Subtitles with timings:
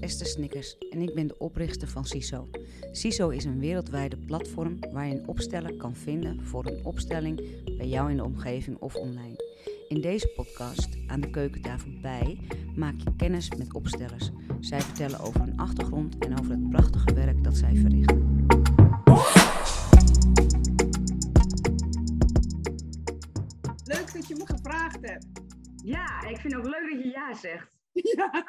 [0.00, 2.48] is Esther Snickers en ik ben de oprichter van CISO.
[2.92, 7.86] CISO is een wereldwijde platform waar je een opsteller kan vinden voor een opstelling bij
[7.86, 9.36] jou in de omgeving of online.
[9.88, 12.38] In deze podcast, aan de keukentafel bij,
[12.76, 14.30] maak je kennis met opstellers.
[14.60, 18.46] Zij vertellen over hun achtergrond en over het prachtige werk dat zij verrichten.
[23.84, 25.26] Leuk dat je me gevraagd hebt.
[25.84, 27.77] Ja, ik vind het ook leuk dat je ja zegt.
[28.02, 28.44] Ja.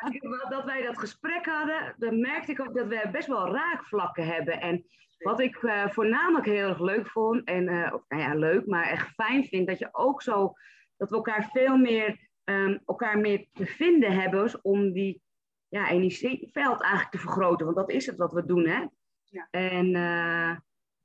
[0.49, 4.61] Dat wij dat gesprek hadden, dan merkte ik ook dat we best wel raakvlakken hebben.
[4.61, 4.85] En
[5.17, 9.13] wat ik eh, voornamelijk heel erg leuk vond, en uh, nou ja, leuk, maar echt
[9.13, 10.53] fijn vind, dat je ook zo,
[10.97, 15.21] dat we elkaar veel meer, um, elkaar meer te vinden hebben om die
[15.67, 17.65] ja, energieveld eigenlijk te vergroten.
[17.65, 18.85] Want dat is het wat we doen, hè?
[19.23, 19.47] Ja.
[19.51, 20.57] En uh,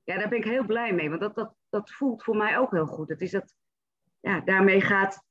[0.03, 2.71] ja, daar ben ik heel blij mee, want dat, dat, dat voelt voor mij ook
[2.71, 3.09] heel goed.
[3.09, 3.55] Het is dat,
[4.21, 5.25] ja, daarmee gaat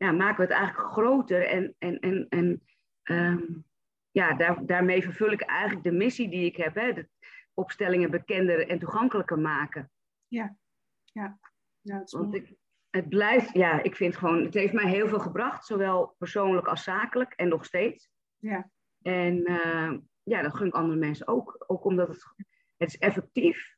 [0.00, 1.46] ja, maken we het eigenlijk groter.
[1.46, 2.62] En, en, en, en
[3.02, 3.64] um,
[4.10, 6.74] ja, daar, daarmee vervul ik eigenlijk de missie die ik heb.
[6.74, 7.08] Hè, de
[7.54, 9.90] opstellingen bekender en toegankelijker maken.
[10.26, 10.56] Ja,
[11.04, 11.38] ja.
[11.80, 12.54] ja het, is Want ik,
[12.90, 15.66] het blijft, ja, ik vind gewoon, het heeft mij heel veel gebracht.
[15.66, 18.10] Zowel persoonlijk als zakelijk en nog steeds.
[18.36, 18.70] Ja,
[19.02, 21.64] En uh, ja, dat gun ik andere mensen ook.
[21.66, 22.24] Ook omdat het,
[22.76, 23.76] het is effectief.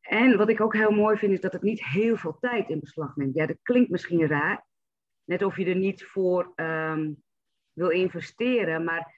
[0.00, 2.80] En wat ik ook heel mooi vind, is dat het niet heel veel tijd in
[2.80, 3.34] beslag neemt.
[3.34, 4.66] Ja, dat klinkt misschien raar.
[5.24, 7.22] Net of je er niet voor um,
[7.72, 8.84] wil investeren.
[8.84, 9.14] Maar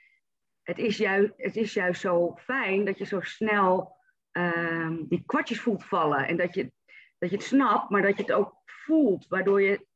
[0.62, 3.96] het is, juist, het is juist zo fijn dat je zo snel
[4.32, 6.26] um, die kwartjes voelt vallen.
[6.26, 6.72] En dat je,
[7.18, 9.26] dat je het snapt, maar dat je het ook voelt.
[9.28, 9.86] Waardoor je,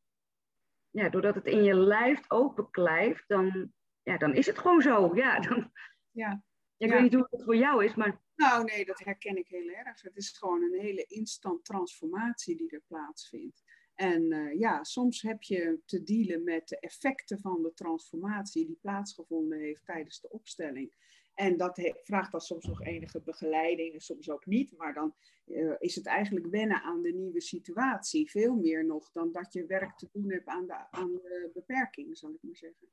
[0.90, 3.72] ja, doordat het in je lijf ook beklijft, dan,
[4.02, 5.10] ja, dan is het gewoon zo.
[5.14, 5.72] Ja, dan,
[6.10, 6.42] ja.
[6.76, 6.94] ik Ja.
[6.94, 10.02] weet niet hoe het voor jou is, maar Nou, nee, dat herken ik heel erg.
[10.02, 13.62] Het is gewoon een hele instant transformatie die er plaatsvindt.
[14.00, 18.78] En uh, ja, soms heb je te dealen met de effecten van de transformatie die
[18.80, 20.92] plaatsgevonden heeft tijdens de opstelling.
[21.34, 24.76] En dat he- vraagt dan soms nog enige begeleiding en soms ook niet.
[24.76, 25.14] Maar dan
[25.46, 28.30] uh, is het eigenlijk wennen aan de nieuwe situatie.
[28.30, 32.18] Veel meer nog dan dat je werk te doen hebt aan de, aan de beperking,
[32.18, 32.88] zal ik maar zeggen.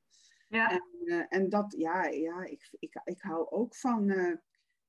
[0.47, 0.71] ja.
[0.71, 4.07] En, uh, en dat, ja, ja ik, ik, ik hou ook van,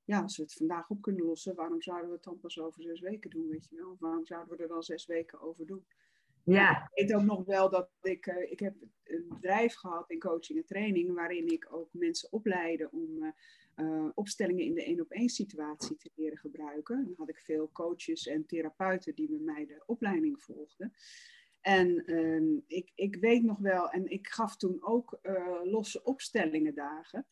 [0.04, 2.82] ja, als we het vandaag op kunnen lossen, waarom zouden we het dan pas over
[2.82, 3.90] zes weken doen, weet je wel?
[3.90, 5.86] Of waarom zouden we er dan zes weken over doen?
[6.52, 6.90] Ja.
[6.94, 10.58] Ik weet ook nog wel dat ik, uh, ik heb een bedrijf gehad in coaching
[10.58, 13.34] en training, waarin ik ook mensen opleidde om
[13.76, 17.04] uh, opstellingen in de één op één situatie te leren gebruiken.
[17.04, 20.92] Dan had ik veel coaches en therapeuten die met mij de opleiding volgden.
[21.60, 25.18] En um, ik, ik weet nog wel, en ik gaf toen ook
[25.64, 27.26] losse opstellingen dagen.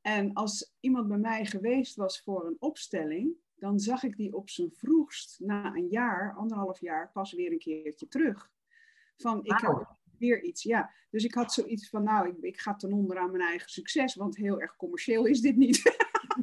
[0.00, 4.50] En als iemand bij mij geweest was voor een opstelling, dan zag ik die op
[4.50, 8.50] zijn vroegst na een jaar, anderhalf jaar, pas weer een keertje terug.
[9.16, 10.90] Van ik heb weer iets, ja.
[11.10, 14.14] Dus ik had zoiets van, nou, ik, ik ga ten onder aan mijn eigen succes,
[14.14, 15.82] want heel erg commercieel is dit niet.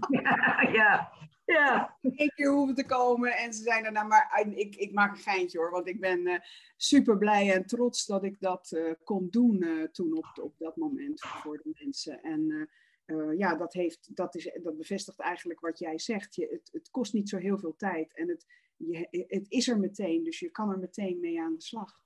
[0.09, 1.11] ja, ja,
[1.45, 1.97] ja.
[2.01, 5.57] Eén keer hoeven te komen en ze zijn daarna, maar ik, ik maak een geintje
[5.57, 6.39] hoor, want ik ben uh,
[6.75, 10.75] super blij en trots dat ik dat uh, kon doen uh, toen op, op dat
[10.75, 12.21] moment voor de mensen.
[12.21, 12.69] En
[13.07, 16.35] uh, ja, dat, heeft, dat, is, dat bevestigt eigenlijk wat jij zegt.
[16.35, 18.45] Je, het, het kost niet zo heel veel tijd en het,
[18.77, 21.99] je, het is er meteen, dus je kan er meteen mee aan de slag.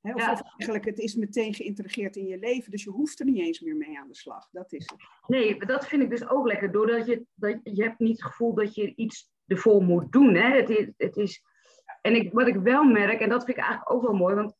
[0.00, 0.14] Hè?
[0.14, 0.32] Of, Ja.
[0.32, 3.60] of eigenlijk, het is meteen geïntegreerd in je leven, dus je hoeft er niet eens
[3.60, 4.48] meer mee aan de slag.
[4.50, 5.00] Dat is het.
[5.26, 6.72] Nee, dat vind ik dus ook lekker.
[6.72, 10.34] Doordat je, dat, je hebt niet het gevoel dat je iets ervoor moet doen.
[10.34, 10.56] Hè?
[10.56, 11.42] Het is, het is,
[12.02, 14.54] en ik, wat ik wel merk, en dat vind ik eigenlijk ook wel mooi, want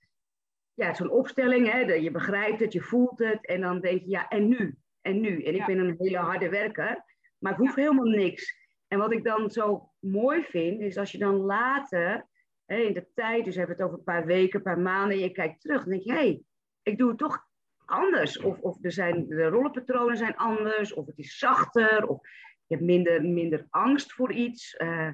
[0.74, 4.28] ja, zo'n opstelling, hè, je begrijpt het, je voelt het, en dan denk je, ja,
[4.28, 4.78] en nu?
[5.06, 5.42] En nu?
[5.42, 5.66] En ik Ja.
[5.66, 7.04] ben een hele harde werker,
[7.38, 8.64] maar ik hoef helemaal niks.
[8.88, 12.26] En wat ik dan zo mooi vind, is als je dan later,
[12.64, 15.16] hè, in de tijd, dus we hebben het over een paar weken, een paar maanden,
[15.16, 16.42] en je kijkt terug, dan denk je, hé, hey,
[16.82, 17.46] ik doe het toch
[17.84, 18.38] anders.
[18.38, 22.28] Of, of er zijn, de rollenpatronen zijn anders, of het is zachter, of
[22.66, 24.74] je hebt minder, minder angst voor iets.
[24.78, 25.12] Uh,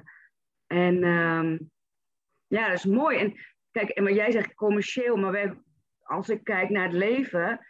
[0.67, 1.71] en um,
[2.47, 3.17] ja, dat is mooi.
[3.17, 3.33] En
[3.71, 5.53] kijk, en wat jij zegt commercieel, maar wij,
[5.99, 7.67] als ik kijk naar het leven,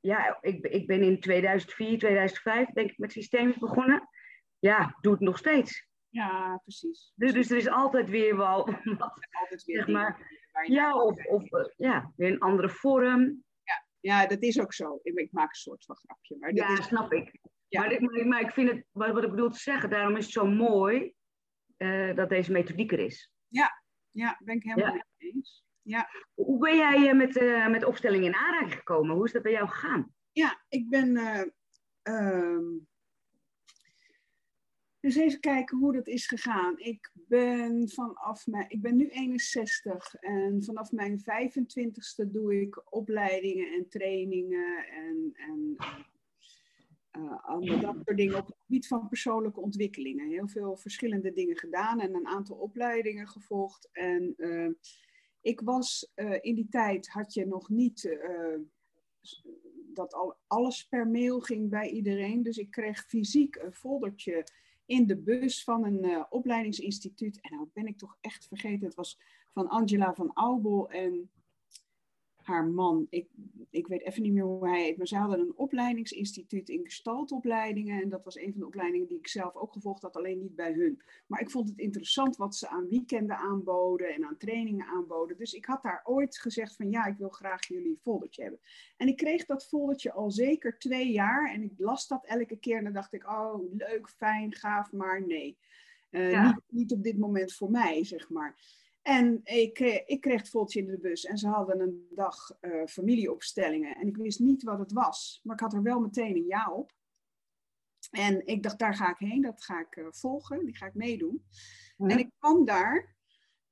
[0.00, 4.08] ja, ik, ik ben in 2004, 2005 denk ik met systemen begonnen.
[4.58, 5.86] Ja, doe het nog steeds.
[6.08, 7.12] Ja, precies.
[7.14, 8.64] Dus, dus er is altijd weer wel
[8.98, 13.44] wat, altijd weer zeg maar, ja, of, of uh, ja, weer een andere vorm.
[14.00, 14.98] Ja, dat is ook zo.
[15.02, 16.36] Ik, ik maak een soort van grapje.
[16.38, 17.38] Maar dat Ja, is, snap ik.
[17.68, 17.80] Ja.
[17.80, 20.24] Maar, ik maar, maar ik vind het, wat, wat ik bedoel te zeggen, daarom is
[20.24, 21.14] het zo mooi
[21.78, 23.32] uh, dat deze methodiek er is.
[24.10, 25.04] ja, ben ik helemaal Ja.
[25.16, 25.64] mee eens.
[25.86, 26.08] Ja.
[26.34, 29.16] Hoe ben jij uh, met, uh, met opstellingen in aanraking gekomen?
[29.16, 30.14] Hoe is dat bij jou gegaan?
[30.32, 31.16] Ja, ik ben.
[31.16, 31.42] Uh,
[32.02, 32.88] um,
[35.00, 36.78] dus even kijken hoe dat is gegaan.
[36.78, 38.64] Ik ben vanaf mijn.
[38.68, 45.32] Ik ben nu 61 en vanaf mijn 25ste doe ik opleidingen en trainingen en.
[45.34, 45.76] en
[47.18, 50.28] uh, dat soort dingen op het gebied van persoonlijke ontwikkelingen.
[50.28, 53.88] Heel veel verschillende dingen gedaan en een aantal opleidingen gevolgd.
[53.92, 54.70] En uh,
[55.46, 58.18] ik was uh, in die tijd, had je nog niet
[59.94, 62.42] dat al, alles per mail ging bij iedereen.
[62.42, 64.46] Dus ik kreeg fysiek een foldertje
[64.86, 67.40] in de bus van een opleidingsinstituut.
[67.40, 69.18] En nou ben ik toch echt vergeten, het was
[69.52, 71.30] van Angela van Aubel en
[72.46, 73.28] haar man, ik,
[73.70, 78.02] ik weet even niet meer hoe hij heet, maar ze hadden een opleidingsinstituut in gestaltopleidingen.
[78.02, 80.56] En dat was een van de opleidingen die ik zelf ook gevolgd had, alleen niet
[80.56, 81.02] bij hun.
[81.26, 85.36] Maar ik vond het interessant wat ze aan weekenden aanboden en aan trainingen aanboden.
[85.36, 88.60] Dus ik had daar ooit gezegd van ja, ik wil graag jullie foldertje hebben.
[88.96, 92.76] En ik kreeg dat foldertje al zeker twee jaar en ik las dat elke keer
[92.76, 95.58] en dan dacht ik, oh leuk, fijn, gaaf, maar nee.
[96.10, 98.56] Uh, niet, niet op dit moment voor mij, zeg maar.
[99.06, 102.58] En ik, eh, ik kreeg het voltje in de bus en ze hadden een dag
[102.60, 103.96] uh, familieopstellingen.
[103.96, 106.72] En ik wist niet wat het was, maar ik had er wel meteen een ja
[106.72, 106.92] op.
[108.10, 110.94] En ik dacht, daar ga ik heen, dat ga ik uh, volgen, die ga ik
[110.94, 111.44] meedoen.
[111.96, 112.06] Ja.
[112.06, 113.16] En ik kwam daar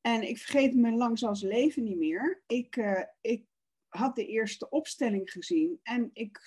[0.01, 2.43] en ik vergeet me langs als leven niet meer.
[2.47, 3.45] Ik, uh, ik
[3.89, 6.41] had de eerste opstelling gezien en ik,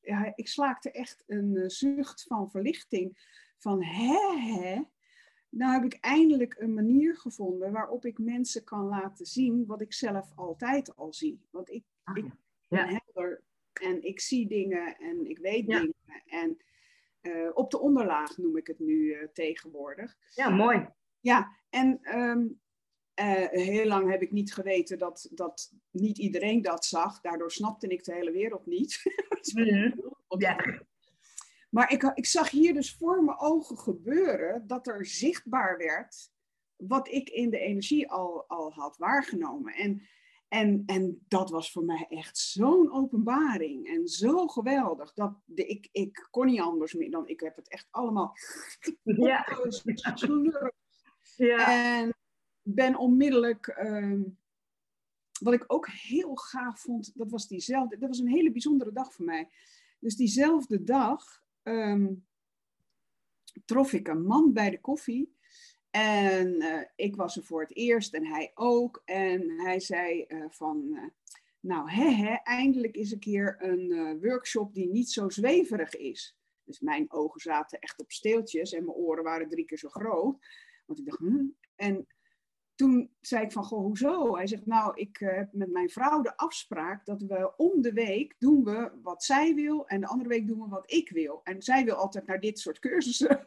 [0.00, 3.30] ja, ik slaakte echt een zucht van verlichting.
[3.58, 4.82] Van hè, hè,
[5.52, 9.92] nou heb ik eindelijk een manier gevonden waarop ik mensen kan laten zien wat ik
[9.92, 11.40] zelf altijd al zie.
[11.50, 12.24] Want ik, ah, ik
[12.68, 15.94] ben helder en ik zie dingen en ik weet dingen.
[16.26, 16.56] En
[17.22, 20.16] uh, op de onderlaag noem ik het nu uh, tegenwoordig.
[20.34, 20.88] Ja, mooi.
[21.20, 22.60] Ja, en um,
[23.20, 27.20] uh, heel lang heb ik niet geweten dat, dat niet iedereen dat zag.
[27.20, 29.02] Daardoor snapte ik de hele wereld niet.
[29.54, 29.94] mm
[30.38, 30.82] Ja.
[31.72, 36.30] Maar ik, ik zag hier dus voor mijn ogen gebeuren dat er zichtbaar werd
[36.76, 39.74] wat ik in de energie al, al had waargenomen.
[39.74, 40.08] En,
[40.48, 45.12] en, en dat was voor mij echt zo'n openbaring en zo geweldig.
[45.12, 48.36] Dat de, ik, ik kon niet anders meer dan, ik heb het echt allemaal
[49.02, 49.46] ja.
[51.36, 51.96] ja.
[51.96, 52.14] En
[52.62, 54.38] ben onmiddellijk, um,
[55.40, 59.12] wat ik ook heel gaaf vond, dat was diezelfde, dat was een hele bijzondere dag
[59.12, 59.48] voor mij.
[59.98, 62.26] Dus diezelfde dag um,
[63.64, 65.36] trof ik een man bij de koffie.
[65.90, 69.02] En uh, ik was er voor het eerst en hij ook.
[69.04, 71.02] En hij zei uh, van, uh,
[71.60, 76.36] nou hè, hè, eindelijk is een keer een workshop die niet zo zweverig is.
[76.64, 80.46] Dus mijn ogen zaten echt op steeltjes en mijn oren waren drie keer zo groot.
[80.86, 81.46] Want ik dacht, hm.
[81.76, 82.06] En
[82.74, 84.36] toen zei ik van, goh, hoezo?
[84.36, 87.92] Hij zegt, nou, ik eh, heb met mijn vrouw de afspraak dat we om de
[87.92, 91.40] week doen we wat zij wil en de andere week doen we wat ik wil.
[91.44, 93.46] En zij wil altijd naar dit soort cursussen.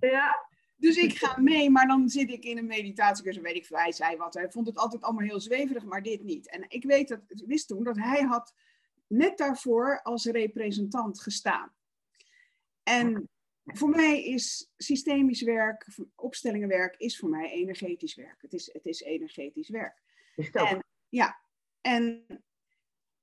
[0.00, 0.44] ja.
[0.76, 3.92] Dus ik ga mee, maar dan zit ik in een meditatiecursus, weet ik veel, hij
[3.92, 4.34] zei wat.
[4.34, 6.50] Hij vond het altijd allemaal heel zweverig, maar dit niet.
[6.50, 8.54] En ik weet dat, ik wist toen dat hij had
[9.06, 11.72] net daarvoor als representant gestaan.
[12.82, 13.28] En
[13.66, 18.42] voor mij is systemisch werk, opstellingenwerk, is voor mij energetisch werk.
[18.42, 20.02] Het is, het is energetisch werk.
[20.52, 21.40] En, ja,
[21.80, 22.26] en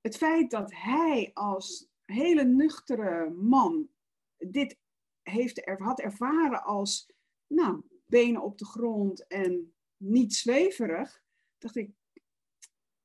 [0.00, 3.88] het feit dat hij als hele nuchtere man
[4.36, 4.78] dit
[5.22, 7.12] heeft, had ervaren als,
[7.46, 11.22] nou, benen op de grond en niet zweverig,
[11.58, 11.90] dacht ik,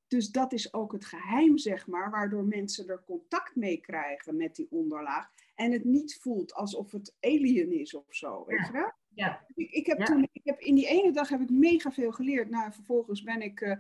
[0.08, 4.56] dus dat is ook het geheim, zeg maar, waardoor mensen er contact mee krijgen met
[4.56, 5.32] die onderlaag.
[5.60, 8.92] En het niet voelt alsof het alien is of zo, weet je wel?
[9.14, 9.46] Ja.
[9.56, 12.50] Ik, ik, heb toen, ik heb in die ene dag heb ik mega veel geleerd.
[12.50, 13.76] Nou, vervolgens ben ik uh,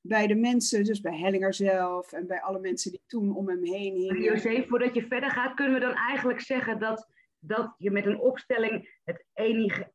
[0.00, 3.64] bij de mensen, dus bij Hellinger zelf en bij alle mensen die toen om hem
[3.64, 4.22] heen hingen.
[4.22, 8.20] José, voordat je verder gaat, kunnen we dan eigenlijk zeggen dat, dat je met een
[8.20, 9.24] opstelling het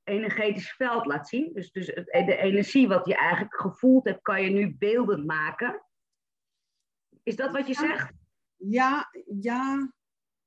[0.04, 1.54] energetisch veld laat zien?
[1.54, 5.86] Dus, dus de energie wat je eigenlijk gevoeld hebt, kan je nu beeldend maken.
[7.24, 8.12] Is dat wat je zegt?
[8.56, 9.10] Ja,
[9.40, 9.92] ja,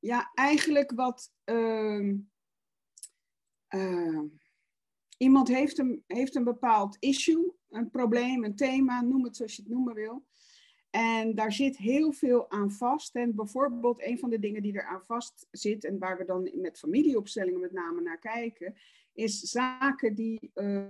[0.05, 1.33] ja, eigenlijk wat.
[1.45, 2.15] Uh,
[3.75, 4.23] uh,
[5.17, 9.63] iemand heeft een, heeft een bepaald issue, een probleem, een thema, noem het zoals je
[9.63, 10.27] het noemen wil.
[10.91, 13.15] En daar zit heel veel aan vast.
[13.15, 16.51] En bijvoorbeeld een van de dingen die er aan vast zit, en waar we dan
[16.55, 18.77] met familieopstellingen met name naar kijken,
[19.13, 20.87] is zaken die, uh,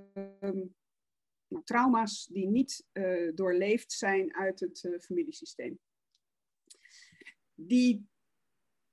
[1.48, 5.78] nou, trauma's die niet uh, doorleefd zijn uit het uh, familiesysteem.
[7.54, 8.12] Die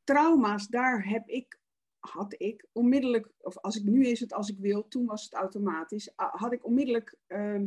[0.04, 1.60] trauma's, daar heb ik,
[2.00, 5.34] had ik onmiddellijk, of als ik nu is het als ik wil, toen was het
[5.34, 7.62] automatisch, had ik onmiddellijk uh,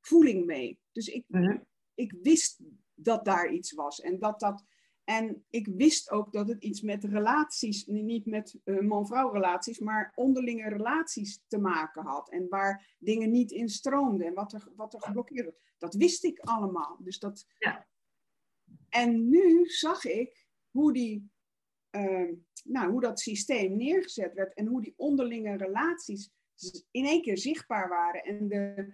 [0.00, 0.78] voeling mee.
[0.92, 1.58] Dus ik, Mhm.
[1.94, 2.60] ik wist
[2.94, 4.64] dat daar iets was en dat dat.
[5.04, 10.12] En ik wist ook dat het iets met relaties, niet met uh, man-vrouw relaties, maar
[10.14, 12.30] onderlinge relaties te maken had.
[12.30, 15.54] En waar dingen niet in stroomden en wat er, wat er geblokkeerd was.
[15.78, 16.98] Dat wist ik allemaal.
[17.00, 17.46] Dus dat...
[17.58, 17.86] Ja.
[18.88, 21.30] En nu zag ik hoe, die,
[21.96, 22.34] ehm,
[22.64, 26.30] nou, hoe dat systeem neergezet werd en hoe die onderlinge relaties
[26.90, 28.22] in één keer zichtbaar waren.
[28.24, 28.92] En de,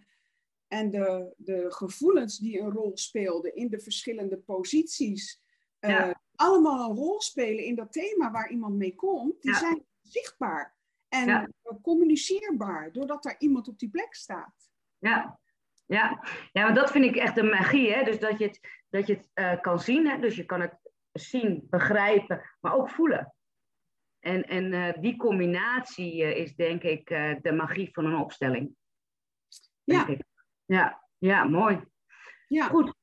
[0.66, 5.42] en de, de gevoelens die een rol speelden in de verschillende posities,
[5.80, 10.76] uh, allemaal een rol spelen in dat thema waar iemand mee komt, die zijn zichtbaar
[11.09, 14.71] en communiceerbaar, doordat daar iemand op die plek staat.
[14.99, 15.40] Ja,
[15.87, 16.25] ja.
[16.52, 17.92] ja maar dat vind ik echt de magie.
[17.92, 18.04] Hè?
[18.04, 20.06] Dus dat je het, dat je het uh, kan zien.
[20.06, 20.18] Hè?
[20.18, 20.78] Dus je kan het
[21.12, 23.35] zien, begrijpen, maar ook voelen.
[24.19, 27.09] En, en uh, die combinatie uh, is denk ik
[27.42, 28.76] de magie van een opstelling.
[29.85, 30.16] Ja.
[30.64, 31.00] ja.
[31.19, 31.85] Ja, mooi.
[32.49, 32.66] Ja.
[32.66, 32.95] Goed.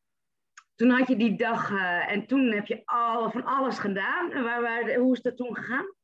[0.76, 1.72] Toen had je die dag
[2.08, 4.32] en toen heb je al, van alles gedaan.
[4.32, 5.96] En waar, waar, hoe is dat toen gegaan?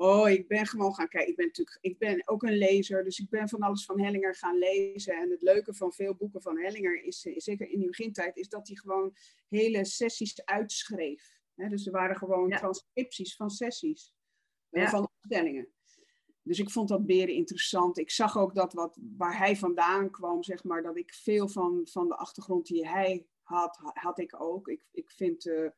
[0.00, 1.30] Oh, ik ben gewoon gaan kijken.
[1.30, 4.34] Ik ben natuurlijk, ik ben ook een lezer, dus ik ben van alles van Hellinger
[4.34, 5.14] gaan lezen.
[5.14, 8.68] En het leuke van veel boeken van Hellinger is, zeker in die begintijd, is dat
[8.68, 9.14] hij gewoon
[9.48, 11.37] hele sessies uitschreef.
[11.68, 14.14] Dus er waren gewoon transcripties van sessies,
[14.70, 15.68] eh, van opstellingen.
[16.42, 17.98] Dus ik vond dat beren interessant.
[17.98, 21.86] Ik zag ook dat wat, waar hij vandaan kwam, zeg maar, dat ik veel van,
[21.90, 24.68] van de achtergrond die hij had, had ik ook.
[24.68, 25.46] Ik, ik vind...
[25.46, 25.68] Uh,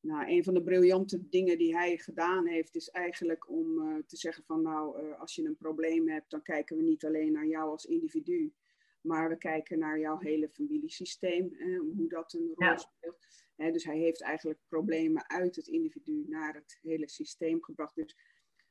[0.00, 4.16] nou, een van de briljante dingen die hij gedaan heeft, is eigenlijk om uh, te
[4.16, 7.46] zeggen van nou, uh, als je een probleem hebt, dan kijken we niet alleen naar
[7.46, 8.54] jou als individu,
[9.00, 12.76] maar we kijken naar jouw hele familiesysteem, eh, hoe dat een rol ja.
[12.76, 13.26] speelt.
[13.72, 17.94] Dus hij heeft eigenlijk problemen uit het individu naar het hele systeem gebracht.
[17.94, 18.16] Dus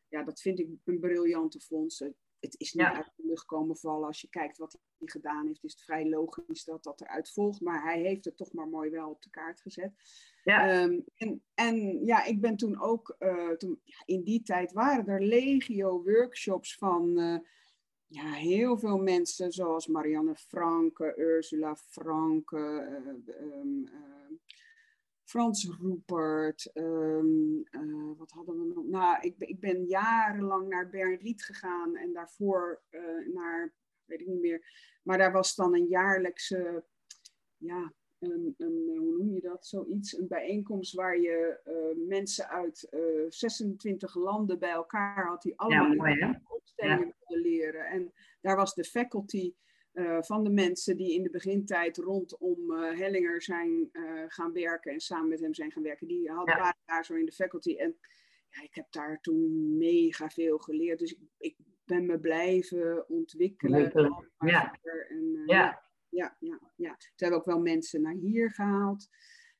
[0.07, 2.01] ja, dat vind ik een briljante fonds
[2.39, 4.07] het is niet uit de lucht komen vallen.
[4.07, 7.61] Als je kijkt wat hij gedaan heeft, is het vrij logisch dat dat eruit volgt.
[7.61, 9.93] Maar hij heeft het toch maar mooi wel op de kaart gezet.
[10.43, 10.83] Ja.
[10.83, 15.07] Um, en, en ja, ik ben toen ook, uh, toen, ja, in die tijd waren
[15.07, 17.37] er legio workshops van uh,
[18.07, 23.88] ja, heel veel mensen, zoals Marianne Franke, Ursula Franke, uh, um,
[25.29, 26.69] Frans Roepert.
[26.73, 28.85] Um, uh, wat hadden we nog?
[28.85, 33.73] Nou, ik, ik ben jarenlang naar Bernriet gegaan en daarvoor uh, naar,
[34.05, 34.71] weet ik niet meer.
[35.03, 36.85] Maar daar was dan een jaarlijkse,
[37.57, 39.67] ja, een, een, hoe noem je dat?
[39.67, 42.87] Zoiets, een bijeenkomst waar je uh, mensen uit
[43.29, 47.13] 26 landen bij elkaar had die allemaal ja, opstellingen ja.
[47.19, 47.85] wilden leren.
[47.85, 49.53] En daar was de faculty
[49.93, 54.91] uh, van de mensen die in de begintijd rondom uh, Hellinger zijn uh, gaan werken
[54.91, 56.75] en samen met hem zijn gaan werken, die hadden, ja.
[56.85, 57.75] daar zo in de faculty.
[57.75, 57.97] En
[58.49, 60.99] ja, ik heb daar toen mega veel geleerd.
[60.99, 61.55] Dus ik, ik
[61.85, 63.91] ben me blijven ontwikkelen.
[64.37, 64.79] Ja.
[65.09, 65.87] En, ja.
[66.09, 66.97] Ja, ja, ja.
[66.97, 69.09] Toen hebben ook wel mensen naar hier gehaald.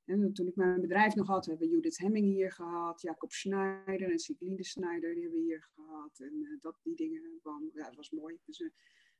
[0.06, 4.12] En toen ik mijn bedrijf nog had, hebben we Judith Hemming hier gehad, Jacob Schneider
[4.12, 6.20] en Siglinde Schneider, die hebben we hier gehad.
[6.20, 7.40] En dat, die dingen,
[7.74, 8.40] ja, dat was mooi.
[8.46, 8.72] Dus,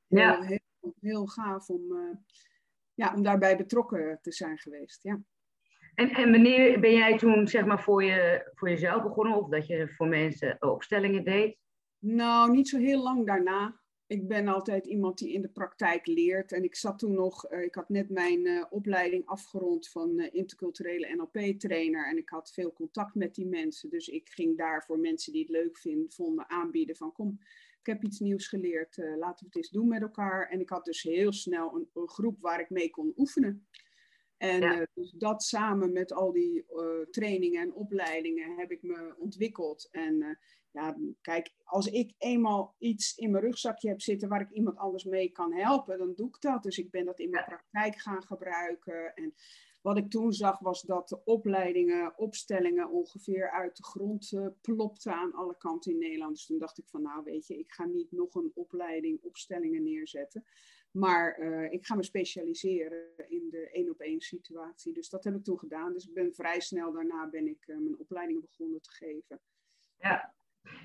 [0.06, 0.42] ja.
[0.42, 0.58] heel,
[1.00, 2.16] heel gaaf om, uh,
[2.94, 5.02] ja, om daarbij betrokken te zijn geweest.
[5.02, 5.20] Ja.
[5.94, 9.66] En, en wanneer ben jij toen zeg maar voor, je, voor jezelf begonnen of dat
[9.66, 11.56] je voor mensen opstellingen deed?
[11.98, 13.80] Nou, niet zo heel lang daarna.
[14.06, 16.52] Ik ben altijd iemand die in de praktijk leert.
[16.52, 20.26] En ik zat toen nog, uh, ik had net mijn uh, opleiding afgerond van uh,
[20.32, 22.08] interculturele NLP-trainer.
[22.08, 23.90] En ik had veel contact met die mensen.
[23.90, 27.38] Dus ik ging daar voor mensen die het leuk vinden, vonden aanbieden van kom,
[27.80, 30.48] ik heb iets nieuws geleerd, uh, laten we het eens doen met elkaar.
[30.48, 33.66] En ik had dus heel snel een, een groep waar ik mee kon oefenen.
[34.36, 34.80] En ja.
[34.80, 39.88] uh, dus dat samen met al die uh, trainingen en opleidingen heb ik me ontwikkeld.
[39.90, 40.38] En
[40.70, 45.04] ja, kijk, als ik eenmaal iets in mijn rugzakje heb zitten waar ik iemand anders
[45.04, 46.62] mee kan helpen, dan doe ik dat.
[46.62, 49.14] Dus ik ben dat in mijn praktijk gaan gebruiken.
[49.14, 49.34] En
[49.80, 55.14] wat ik toen zag was dat de opleidingen, opstellingen ongeveer uit de grond uh, plopten
[55.14, 56.32] aan alle kanten in Nederland.
[56.32, 59.82] Dus toen dacht ik van nou weet je, ik ga niet nog een opleiding opstellingen
[59.82, 60.44] neerzetten.
[60.90, 64.92] Maar uh, ik ga me specialiseren in de één op één situatie.
[64.92, 65.92] Dus dat heb ik toen gedaan.
[65.92, 69.40] Dus ik ben vrij snel daarna ben ik uh, mijn opleidingen begonnen te geven.
[69.98, 70.34] Ja.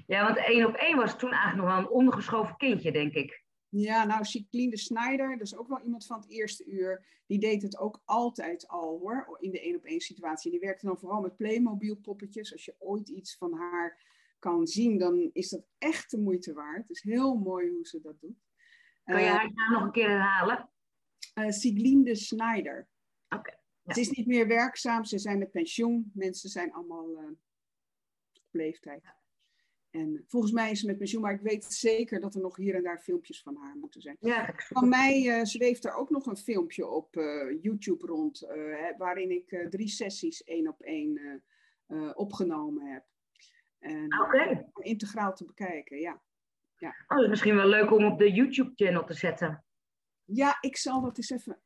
[0.07, 3.44] ja, want één op één was toen eigenlijk nog wel een ondergeschoven kindje, denk ik.
[3.77, 7.05] Ja, nou, Cycline de Snijder, dat is ook wel iemand van het eerste uur.
[7.25, 10.51] Die deed het ook altijd al hoor, in de één op één situatie.
[10.51, 12.51] Die werkte dan vooral met Playmobil poppetjes.
[12.51, 14.03] Als je ooit iets van haar
[14.39, 16.87] kan zien, dan is dat echt de moeite waard.
[16.87, 18.43] Het is heel mooi hoe ze dat doet.
[19.03, 20.69] Kan je haar naam nog een keer herhalen?
[21.35, 22.87] Uh, Sigline de Snijder.
[23.29, 23.57] Oké.
[23.81, 23.93] ja.
[23.93, 26.11] Ze is niet meer werkzaam, ze zijn met pensioen.
[26.13, 27.27] Mensen zijn allemaal uh,
[28.33, 29.03] op leeftijd.
[29.95, 32.75] En volgens mij is ze met pensioen, maar ik weet zeker dat er nog hier
[32.75, 34.17] en daar filmpjes van haar moeten zijn.
[34.19, 38.97] Ja, van mij uh, zweeft er ook nog een filmpje op uh, YouTube rond, uh,
[38.97, 41.43] waarin ik drie sessies één op één
[42.13, 43.03] opgenomen heb.
[43.79, 44.65] En okay.
[44.75, 46.21] integraal te bekijken, ja.
[46.77, 46.95] ja.
[47.07, 49.63] Oh, dat is misschien wel leuk om op de YouTube-channel te zetten.
[50.23, 51.61] Ja, ik zal dat eens even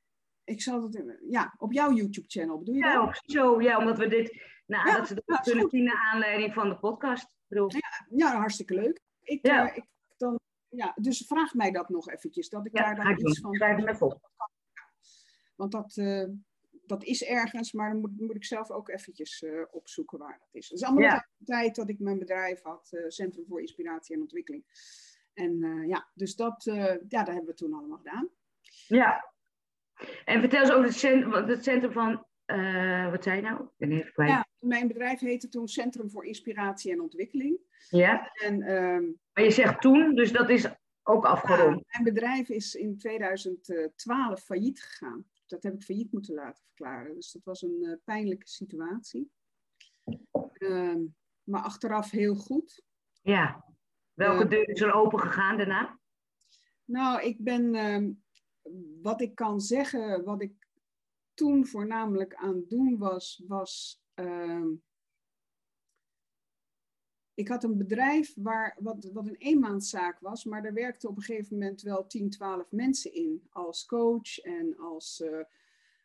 [0.50, 3.22] ik zal het, ja, op jouw YouTube-channel, bedoel je ja, dat?
[3.25, 6.10] Zo, ja, omdat we dit, nou, Ja, dat ze dat ja, is kunnen zien naar
[6.13, 7.36] aanleiding van de podcast.
[7.48, 7.70] Bedoel,
[8.10, 9.01] Ja, hartstikke leuk.
[9.22, 9.70] Ik, Ja.
[9.70, 9.86] eh, ik
[10.18, 10.39] dan,
[10.70, 13.29] ja, dus vraag mij dat nog eventjes, dat ik ja, daar dan doen.
[13.29, 13.53] iets van...
[13.53, 14.29] Schrijf even op.
[15.56, 16.25] Want dat, eh,
[16.86, 20.50] dat is ergens, maar dan moet, moet ik zelf ook eventjes eh, opzoeken waar dat
[20.51, 20.70] is.
[20.70, 21.27] Het is allemaal Ja.
[21.38, 24.63] de tijd dat ik mijn bedrijf had, eh, Centrum voor Inspiratie en Ontwikkeling.
[25.34, 26.75] En eh, ja, dus dat, eh,
[27.08, 28.29] ja, dat hebben we toen allemaal gedaan.
[28.88, 29.34] Ja.
[30.25, 33.63] En vertel eens over het centrum, het centrum van, eh, wat zei je nou?
[33.63, 34.29] Ik ben even kwijt.
[34.29, 37.60] Ja, mijn bedrijf heette toen Centrum voor Inspiratie en Ontwikkeling.
[37.89, 38.32] Ja?
[38.34, 39.03] En ehm,
[39.34, 40.68] Maar je zegt toen, dus dat is
[41.03, 41.84] ook afgerond.
[41.88, 45.25] mijn bedrijf is in 2012 failliet gegaan.
[45.46, 47.15] Dat heb ik failliet moeten laten verklaren.
[47.15, 49.32] Dus dat was een eh, pijnlijke situatie.
[50.53, 51.01] Ehm,
[51.44, 52.82] maar achteraf heel goed.
[53.22, 53.65] Ja.
[54.13, 54.50] Welke Ja.
[54.50, 56.00] deur is er open gegaan daarna?
[56.86, 58.12] Nou, ik ben, ehm,
[59.02, 60.68] wat ik kan zeggen, wat ik
[61.34, 64.68] toen voornamelijk aan het doen was, was, ehm,
[67.34, 71.24] ik had een bedrijf waar, wat, wat een eenmanszaak was, maar daar werkten op een
[71.24, 75.40] gegeven moment wel 10, 12 mensen in, als coach en als eh,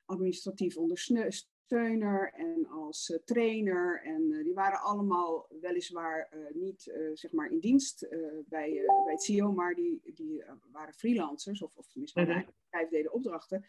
[0.04, 1.26] administratief ondersteuner
[1.68, 4.02] en als eh, trainer.
[4.02, 8.06] En eh, die waren allemaal weliswaar eh, niet zeg maar in dienst
[8.48, 13.64] bij, bij het CEO, maar die, die waren freelancers, of, of tenminste bedrijf deden opdrachten.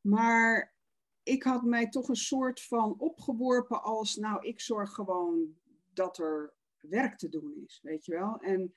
[0.00, 0.74] Maar
[1.22, 5.56] ik had mij toch een soort van opgeworpen als, nou, ik zorg gewoon
[5.92, 8.40] dat er werk te doen is, weet je wel.
[8.40, 8.74] En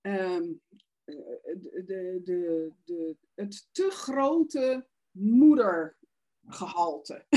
[0.00, 0.40] eh,
[1.04, 4.86] de, de, de, de, het te grote
[6.42, 7.26] moedergehalte.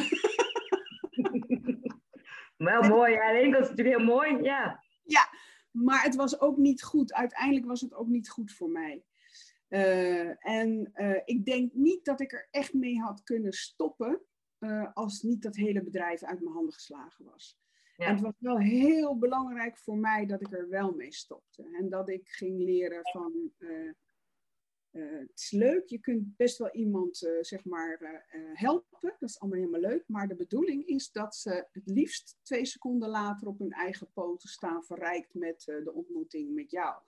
[2.57, 3.29] Wel mooi, ja.
[3.29, 4.81] Ik denk dat is natuurlijk heel mooi, ja.
[5.71, 7.13] Maar het was ook niet goed.
[7.13, 9.03] Uiteindelijk was het ook niet goed voor mij.
[9.67, 14.21] Eh, en eh, ik denk niet dat ik er echt mee had kunnen stoppen.
[14.59, 17.59] eh, als niet dat hele bedrijf uit mijn handen geslagen was.
[17.95, 18.05] Ja.
[18.05, 21.69] En het was wel heel belangrijk voor mij dat ik er wel mee stopte.
[21.71, 23.51] En dat ik ging leren van.
[24.95, 29.15] Eh, het is leuk, je kunt best wel iemand eh, zeg maar eh, helpen.
[29.19, 30.03] Dat is allemaal helemaal leuk.
[30.07, 34.49] Maar de bedoeling is dat ze het liefst twee seconden later op hun eigen poten
[34.49, 37.01] staan, verrijkt met de ontmoeting met jou.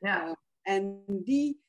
[0.00, 1.62] Ja, en die,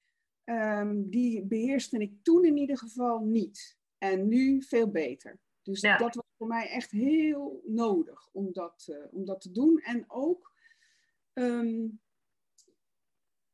[0.43, 3.77] ehm, die beheerste ik toen in ieder geval niet.
[3.97, 5.39] En nu veel beter.
[5.61, 5.97] Dus Ja.
[5.97, 9.79] dat was voor mij echt heel nodig om dat, om dat te doen.
[9.79, 10.53] En ook,
[11.33, 11.87] ehm,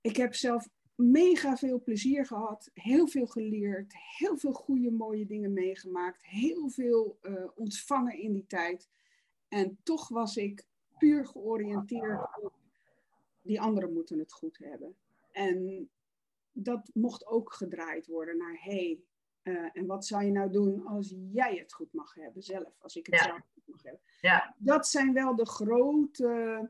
[0.01, 5.53] ik heb zelf mega veel plezier gehad, heel veel geleerd, heel veel goede, mooie dingen
[5.53, 8.89] meegemaakt, heel veel eh, ontvangen in die tijd.
[9.47, 10.65] En toch was ik
[10.97, 12.53] puur georiënteerd op
[13.41, 14.95] die anderen moeten het goed hebben.
[15.31, 15.89] En
[16.51, 18.99] dat mocht ook gedraaid worden naar hey,
[19.41, 22.95] eh, en wat zou je nou doen als jij het goed mag hebben zelf, als
[22.95, 23.23] ik het Ja.
[23.23, 24.01] zelf goed mag hebben.
[24.21, 26.69] ja, Dat zijn wel de grote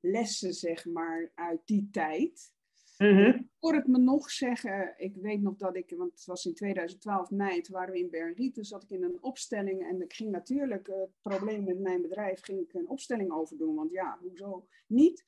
[0.00, 2.52] lessen, zeg maar, uit die tijd.
[2.98, 6.54] Ik hoor het me nog zeggen, ik weet nog dat ik, want het was in
[6.54, 10.12] 2012 mei, toen waren we in Bernriet, toen zat ik in een opstelling en ik
[10.12, 14.18] ging natuurlijk, eh, het probleem met mijn bedrijf, ging ik een opstelling overdoen, want ja,
[14.20, 15.24] hoezo niet?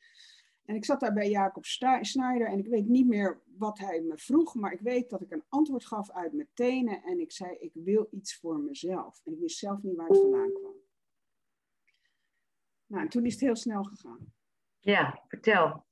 [0.65, 4.19] En ik zat daar bij Jacob Schneider en ik weet niet meer wat hij me
[4.19, 7.57] vroeg, maar ik weet dat ik een antwoord gaf uit mijn tenen en ik zei,
[7.59, 9.21] ik wil iets voor mezelf.
[9.25, 10.75] En ik wist zelf niet waar het vandaan kwam.
[12.87, 14.33] Nou, en toen is het heel snel gegaan
[14.81, 15.87] ja, vertel.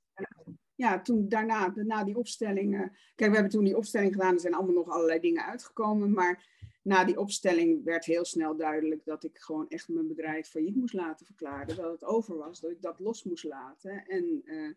[0.78, 2.74] Ja, toen daarna, na die opstelling.
[2.74, 2.80] eh,
[3.14, 4.34] kijk, we hebben toen die opstelling gedaan.
[4.34, 6.12] Er zijn allemaal nog allerlei dingen uitgekomen.
[6.12, 6.46] Maar
[6.82, 10.94] na die opstelling werd heel snel duidelijk dat ik gewoon echt mijn bedrijf failliet moest
[10.94, 11.76] laten verklaren.
[11.76, 14.06] Dat het over was, dat ik dat los moest laten.
[14.06, 14.70] En eh,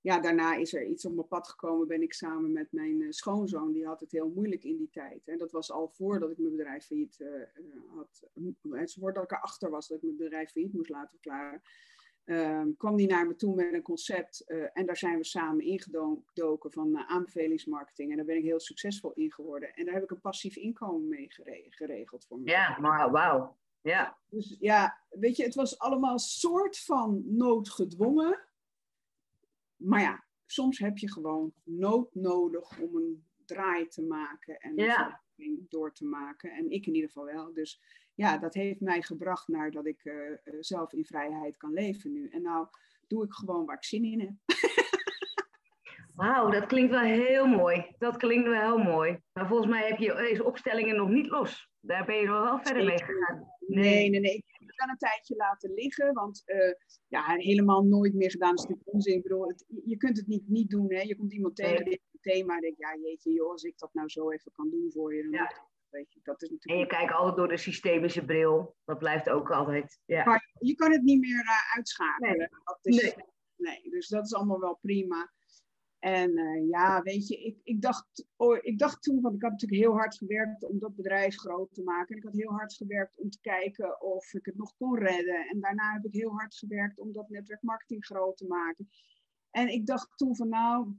[0.00, 1.88] ja, daarna is er iets op mijn pad gekomen.
[1.88, 5.28] Ben ik samen met mijn eh, schoonzoon, die had het heel moeilijk in die tijd.
[5.28, 7.28] En dat was al voordat ik mijn bedrijf failliet eh,
[7.96, 8.22] had.
[8.70, 11.62] Het voordat ik erachter was dat ik mijn bedrijf failliet moest laten verklaren.
[12.24, 14.40] Ehm, kwam die naar me toe met een concept.
[14.46, 18.10] eh, en daar zijn we samen ingedoken van eh, aanbevelingsmarketing.
[18.10, 19.74] En daar ben ik heel succesvol in geworden.
[19.74, 22.50] En daar heb ik een passief inkomen mee gere- geregeld voor me.
[22.50, 23.56] Ja, maar wauw.
[23.80, 28.40] Ja, Dus ja, weet je, het was allemaal soort van noodgedwongen.
[29.76, 34.84] Maar ja, soms heb je gewoon nood nodig om een draai te maken en een
[34.84, 35.22] Ja.
[35.68, 36.50] door te maken.
[36.50, 37.52] En ik in ieder geval wel.
[37.52, 37.80] Dus
[38.14, 42.12] ja, dat heeft mij gebracht naar dat ik eh, eh, zelf in vrijheid kan leven
[42.12, 42.28] nu.
[42.28, 42.66] En nou
[43.06, 44.32] doe ik gewoon waar ik zin in heb.
[46.14, 47.94] wauw, dat klinkt wel heel mooi.
[47.98, 49.18] Dat klinkt wel heel mooi.
[49.32, 51.68] Maar volgens mij heb je deze opstellingen nog niet los.
[51.80, 53.52] Daar ben je nog wel verder mee gegaan.
[53.66, 54.34] Nee, nee, nee.
[54.34, 56.72] Ik heb het dan een tijdje laten liggen, want eh,
[57.08, 59.16] ja, helemaal nooit meer gedaan is natuurlijk onzin.
[59.16, 61.00] Ik bedoel, het, je kunt het niet, niet doen, hè.
[61.00, 61.84] Je komt iemand tegen, Nee.
[61.84, 64.70] dit thema, en denk je, ja jeetje joh, als ik dat nou zo even kan
[64.70, 65.72] doen voor je, dan Ja.
[65.94, 66.20] Weet je.
[66.22, 66.90] Dat, is natuurlijk...
[66.90, 68.76] En je kijkt altijd door de systemische bril.
[68.84, 70.00] Dat blijft ook altijd.
[70.04, 70.24] Ja.
[70.24, 72.36] Maar je kan het niet meer uh, uitschakelen.
[72.36, 72.48] Nee.
[72.64, 73.14] Dat is, Nee.
[73.56, 73.90] nee.
[73.90, 75.32] Dus dat is allemaal wel prima.
[75.98, 79.50] En eh, ja, weet je, ik, ik, dacht, oh, ik dacht toen, want ik had
[79.50, 82.08] natuurlijk heel hard gewerkt om dat bedrijf groot te maken.
[82.08, 85.46] En ik had heel hard gewerkt om te kijken of ik het nog kon redden.
[85.48, 88.88] En daarna heb ik heel hard gewerkt om dat netwerk marketing groot te maken.
[89.50, 90.94] En ik dacht toen van nou,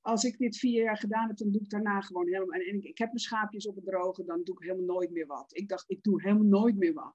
[0.00, 2.54] als ik dit vier jaar gedaan heb, dan doe ik daarna gewoon helemaal.
[2.60, 5.10] En, en ik, ik heb mijn schaapjes op het droge, dan doe ik helemaal nooit
[5.10, 5.56] meer wat.
[5.56, 7.12] Ik dacht, ik doe helemaal nooit meer wat.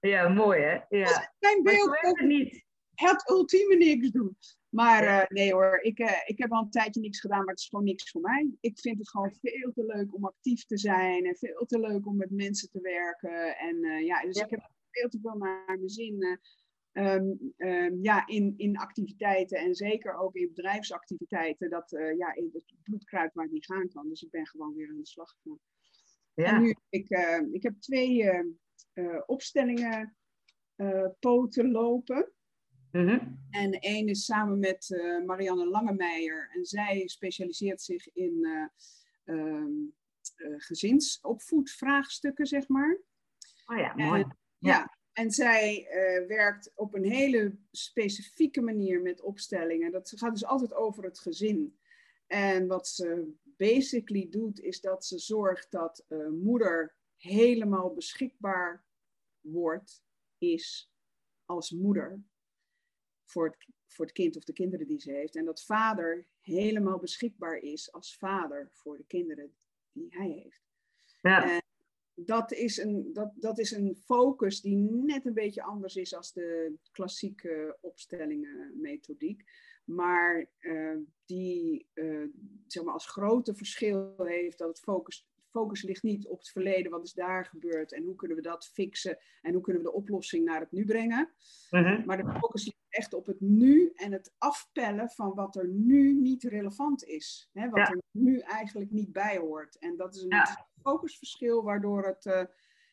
[0.00, 0.78] ja, mooi hè?
[0.98, 1.32] Ja.
[1.38, 2.64] Mijn beeld het niet.
[2.94, 4.36] het ultieme niks doen.
[4.68, 5.20] Maar Ja.
[5.22, 7.68] eh, nee hoor, ik, eh, ik heb al een tijdje niks gedaan, maar het is
[7.68, 8.50] gewoon niks voor mij.
[8.60, 12.06] Ik vind het gewoon veel te leuk om actief te zijn en veel te leuk
[12.06, 13.56] om met mensen te werken.
[13.56, 14.44] En eh, ja, dus Ja.
[14.44, 16.38] ik heb veel te veel naar mijn zin
[16.94, 21.70] ehm, ehm, ja, in, in activiteiten en zeker ook in bedrijfsactiviteiten.
[21.70, 24.08] Dat eh, ja, in het bloedkruid waar het niet gaan kan.
[24.08, 25.58] Dus ik ben gewoon weer aan de slag gegaan.
[26.34, 26.58] En Ja.
[26.58, 28.30] nu heb ik, eh, ik heb twee
[28.92, 30.16] eh, opstellingen
[30.74, 32.32] eh, poten lopen.
[32.90, 33.18] Mhm.
[33.50, 34.88] En één is samen met
[35.26, 36.50] Marianne Langemeijer.
[36.54, 38.46] En zij specialiseert zich in
[39.24, 39.72] ehm,
[40.56, 43.00] gezinsopvoedvraagstukken, zeg maar.
[43.66, 44.22] Oh ja, mooi.
[44.22, 44.96] En, ja.
[45.14, 49.92] En zij eh, werkt op een hele specifieke manier met opstellingen.
[49.92, 51.78] Dat gaat dus altijd over het gezin.
[52.26, 58.84] En wat ze basically doet, is dat ze zorgt dat eh, moeder helemaal beschikbaar
[59.40, 60.02] wordt,
[60.38, 60.92] is
[61.44, 62.22] als moeder
[63.24, 65.36] voor het, voor het kind of de kinderen die ze heeft.
[65.36, 69.56] En dat vader helemaal beschikbaar is als vader voor de kinderen
[69.92, 70.62] die hij heeft.
[71.20, 71.62] Ja.
[72.14, 76.32] Dat is, een, dat, dat is een focus die net een beetje anders is als
[76.32, 79.44] de klassieke opstellingenmethodiek.
[79.84, 82.24] Maar eh, die eh,
[82.66, 86.90] zeg maar als grote verschil heeft dat het focus, focus ligt niet op het verleden,
[86.90, 89.94] wat is daar gebeurd en hoe kunnen we dat fixen en hoe kunnen we de
[89.94, 91.32] oplossing naar het nu brengen.
[91.70, 92.04] Mhm.
[92.06, 96.14] Maar de focus ligt echt op het nu en het afpellen van wat er nu
[96.14, 97.50] niet relevant is.
[97.52, 97.90] Hè, wat Ja.
[97.90, 99.78] er nu eigenlijk niet bij hoort.
[99.78, 100.66] En dat is een Ja.
[100.84, 102.44] Focusverschil waardoor het eh,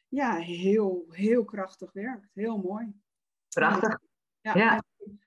[0.07, 2.31] ja, heel, heel krachtig werkt.
[2.33, 2.93] Heel mooi.
[3.49, 3.99] Prachtig.
[4.41, 4.83] Ja,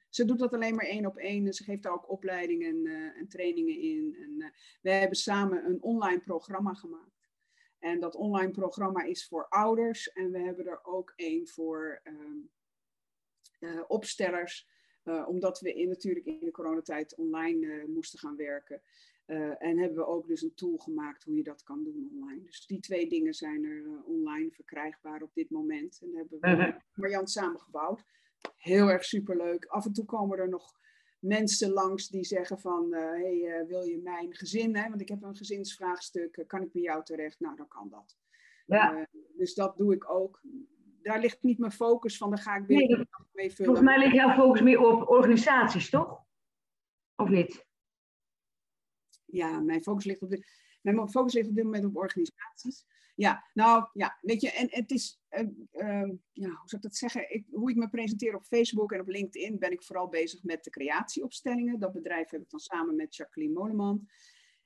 [0.08, 1.46] Ze doet dat alleen maar één op één.
[1.46, 4.16] en Ze geeft daar ook opleidingen en, eh, en trainingen in.
[4.20, 4.50] En, eh,
[4.82, 7.28] we hebben samen een online programma gemaakt.
[7.78, 10.12] En dat online programma is voor ouders.
[10.12, 12.38] En we hebben er ook één voor ehm,
[13.58, 14.72] eh, opstellers.
[15.26, 18.82] omdat we in, natuurlijk in de coronatijd online moesten gaan werken.
[19.24, 22.42] Eh, en hebben we ook dus een tool gemaakt hoe je dat kan doen online.
[22.42, 26.00] Dus die twee dingen zijn er eh, online verkrijgbaar op dit moment.
[26.02, 28.04] En hebben we met Marjan samengebouwd.
[28.56, 29.64] Heel erg superleuk.
[29.64, 30.72] Af en toe komen er nog
[31.18, 32.94] mensen langs die zeggen van...
[32.94, 34.88] eh, hey, wil je mijn gezin, hè?
[34.88, 37.40] want ik heb een gezinsvraagstuk, kan ik bij jou terecht?
[37.40, 38.18] Nou, dan kan dat.
[38.66, 39.08] Ja.
[39.36, 40.40] Dus dat doe ik ook.
[41.02, 43.74] Daar ligt niet mijn focus van, daar ga ik Nee, weer mee vullen.
[43.74, 46.22] Volgens mij ligt jouw focus meer op organisaties, toch?
[47.16, 47.66] Of niet?
[49.34, 50.46] Ja, mijn focus ligt op dit,
[50.80, 52.84] mijn focus ligt op dit moment op organisaties.
[53.14, 56.96] Ja, nou ja, weet je, en het is, eh, eh, ja, hoe zou ik dat
[56.96, 57.34] zeggen?
[57.34, 60.64] Ik, hoe ik me presenteer op Facebook en op LinkedIn ben ik vooral bezig met
[60.64, 61.78] de creatieopstellingen.
[61.78, 64.08] Dat bedrijf heb ik dan samen met Jacqueline Moleman.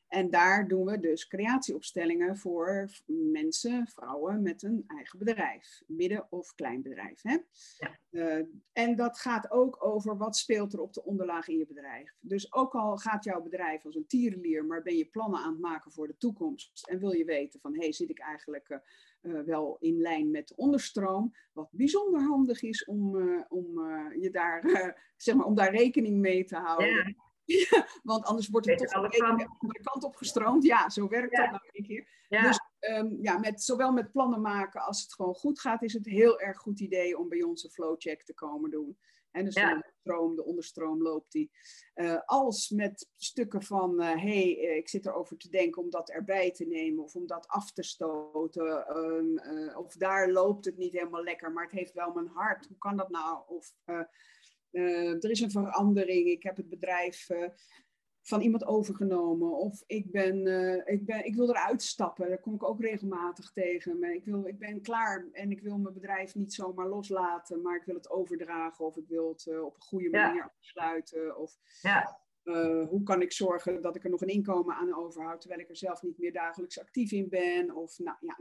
[0.09, 6.55] En daar doen we dus creatieopstellingen voor mensen, vrouwen met een eigen bedrijf, midden- of
[6.55, 7.23] klein bedrijf.
[7.23, 7.37] Hè?
[7.79, 7.99] Ja.
[8.11, 12.15] Eh, en dat gaat ook over wat speelt er op de onderlaag in je bedrijf.
[12.21, 15.61] Dus ook al gaat jouw bedrijf als een tierenlier, maar ben je plannen aan het
[15.61, 18.79] maken voor de toekomst en wil je weten van, hey, zit ik eigenlijk eh,
[19.21, 21.35] eh, wel in lijn met de onderstroom?
[21.53, 23.17] Wat bijzonder handig is om,
[23.49, 23.81] om
[24.21, 24.63] je daar,
[25.17, 26.95] zeg maar, om daar rekening mee te houden.
[26.95, 27.27] Ja.
[28.03, 29.47] Want anders wordt het Weet toch een kanten.
[29.47, 30.65] de andere kant op gestroomd.
[30.65, 31.43] Ja, zo werkt Ja.
[31.43, 32.09] dat nou een keer.
[32.29, 32.43] Ja.
[32.43, 36.07] Dus ehm, ja, met, zowel met plannen maken als het gewoon goed gaat, is het
[36.07, 38.99] heel erg goed idee om bij ons een flowcheck te komen doen.
[39.31, 39.75] En dus Ja.
[39.75, 41.51] de stroom, de onderstroom loopt die.
[41.95, 46.11] Eh, als met stukken van, hé, hey, eh, ik zit erover te denken om dat
[46.11, 48.87] erbij te nemen of om dat af te stoten.
[48.87, 52.67] ehm, eh, of daar loopt het niet helemaal lekker, maar het heeft wel mijn hart.
[52.67, 53.43] Hoe kan dat nou?
[53.47, 53.75] Of
[54.71, 57.49] eh, er is een verandering, ik heb het bedrijf eh,
[58.23, 59.57] van iemand overgenomen.
[59.57, 62.29] Of ik, ben, eh, ik, ben, ik wil eruit stappen.
[62.29, 63.99] Daar kom ik ook regelmatig tegen.
[63.99, 67.63] Maar ik, wil, ik ben klaar en ik wil mijn bedrijf niet zomaar loslaten.
[67.63, 70.27] Maar ik wil het overdragen of ik wil het op een goede Ja.
[70.27, 71.39] manier afsluiten.
[71.39, 72.21] Of Ja.
[72.89, 75.41] hoe kan ik zorgen dat ik er nog een inkomen aan overhoud.
[75.41, 77.77] Terwijl ik er zelf niet meer dagelijks actief in ben.
[77.77, 78.39] Of nou ja,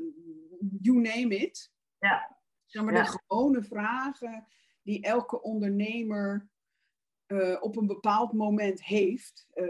[0.82, 1.72] you name it.
[2.00, 2.38] Ja.
[2.66, 3.04] Zeg maar Ja.
[3.04, 4.48] de gewone vragen
[4.88, 6.50] die elke ondernemer
[7.28, 9.48] uh, op een bepaald moment heeft.
[9.56, 9.66] Uh,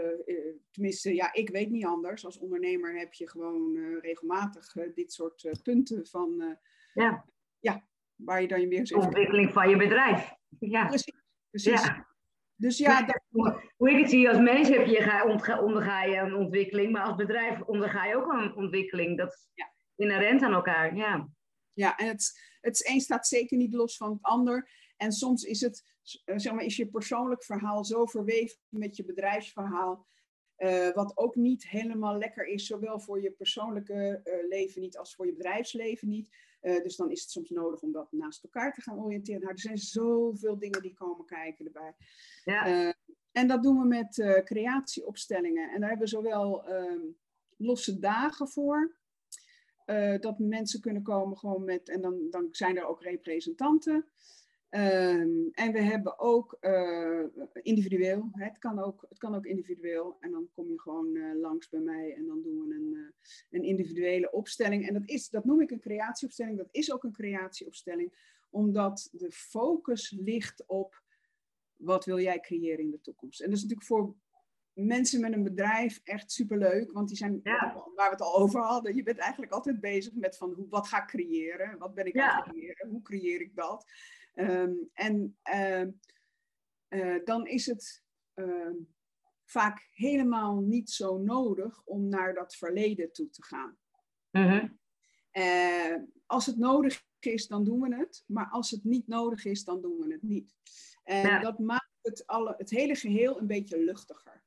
[0.70, 2.24] tenminste, ja, ik weet niet anders.
[2.24, 6.58] Als ondernemer heb je gewoon regelmatig dit soort punten van.
[6.94, 7.24] ja.
[7.58, 8.92] ja, waar je dan weer eens.
[8.92, 10.34] Ontwikkeling van je bedrijf.
[10.58, 10.86] Ja.
[10.86, 11.22] Precies.
[11.50, 11.84] precies.
[11.84, 12.06] Ja.
[12.54, 13.22] Dus ja, dat...
[13.76, 17.62] hoe ik het zie, als mens heb je, onderga je een ontwikkeling, maar als bedrijf
[17.62, 19.18] onderga je ook een ontwikkeling.
[19.18, 19.72] Dat is ja.
[19.96, 20.96] inherent aan elkaar.
[20.96, 21.28] Ja,
[21.72, 24.70] ja en het, het een staat zeker niet los van het ander.
[24.98, 25.84] En soms is het,
[26.24, 30.06] eh, zeg maar, is je persoonlijk verhaal zo verweven met je bedrijfsverhaal.
[30.58, 35.14] Uh, wat ook niet helemaal lekker is, zowel voor je persoonlijke uh, leven niet als
[35.14, 36.36] voor je bedrijfsleven niet.
[36.62, 39.40] Uh, dus dan is het soms nodig om dat naast elkaar te gaan oriënteren.
[39.40, 41.94] Nou, er zijn zoveel dingen die komen kijken erbij.
[42.44, 42.94] Ja.
[43.32, 45.70] en dat doen we met creatieopstellingen.
[45.70, 47.00] En daar hebben we zowel ehm,
[47.56, 48.96] losse dagen voor.
[50.20, 54.08] dat mensen kunnen komen gewoon met, en dan, dan zijn er ook representanten.
[54.70, 57.24] Um, en we hebben ook uh,
[57.62, 60.16] individueel, hè, het, kan ook, het kan ook individueel.
[60.20, 63.08] En dan kom je gewoon uh, langs bij mij en dan doen we een, uh,
[63.50, 64.86] een individuele opstelling.
[64.88, 69.30] En dat, is, dat noem ik een creatieopstelling, dat is ook een creatieopstelling, omdat de
[69.30, 71.02] focus ligt op
[71.76, 73.40] wat wil jij creëren in de toekomst.
[73.40, 74.16] En dat is natuurlijk voor
[74.72, 77.84] mensen met een bedrijf echt superleuk, want die zijn, ja.
[77.94, 80.88] waar we het al over hadden, je bent eigenlijk altijd bezig met van hoe, wat
[80.88, 82.30] ga ik creëren, wat ben ik ja.
[82.30, 83.84] aan het creëren, hoe creëer ik dat.
[84.34, 85.90] Ehm, en ehm,
[86.88, 88.02] eh, dan is het
[88.34, 88.74] ehm,
[89.44, 93.78] vaak helemaal niet zo nodig om naar dat verleden toe te gaan.
[94.30, 94.68] Mhm.
[95.30, 95.94] Eh,
[96.26, 98.24] als het nodig is, dan doen we het.
[98.26, 100.54] Maar als het niet nodig is, dan doen we het niet.
[101.04, 104.42] En dat maakt het, alle, het hele geheel een beetje luchtiger.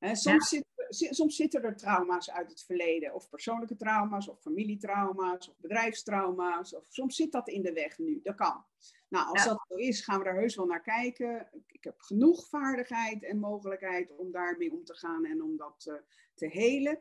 [0.00, 5.60] soms, zit, soms, zitten er trauma's uit het verleden, of persoonlijke trauma's, of familietrauma's, of
[5.60, 6.74] bedrijfstrauma's.
[6.74, 8.64] Of soms zit dat in de weg nu, dat kan.
[9.08, 11.48] Nou, als dat zo is, gaan we daar heus wel naar kijken.
[11.66, 15.94] Ik heb genoeg vaardigheid en mogelijkheid om daarmee om te gaan en om dat uh,
[16.34, 16.98] te helen.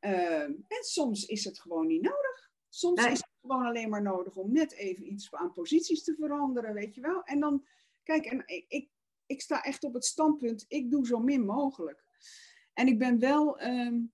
[0.00, 2.50] Uh, en soms is het gewoon niet nodig.
[2.68, 6.74] Soms is het gewoon alleen maar nodig om net even iets aan posities te veranderen,
[6.74, 7.22] weet je wel.
[7.22, 7.66] En dan,
[8.02, 8.90] kijk, en ik, ik,
[9.26, 12.04] ik sta echt op het standpunt, ik doe zo min mogelijk.
[12.80, 13.62] En ik ben wel...
[13.62, 14.12] Um,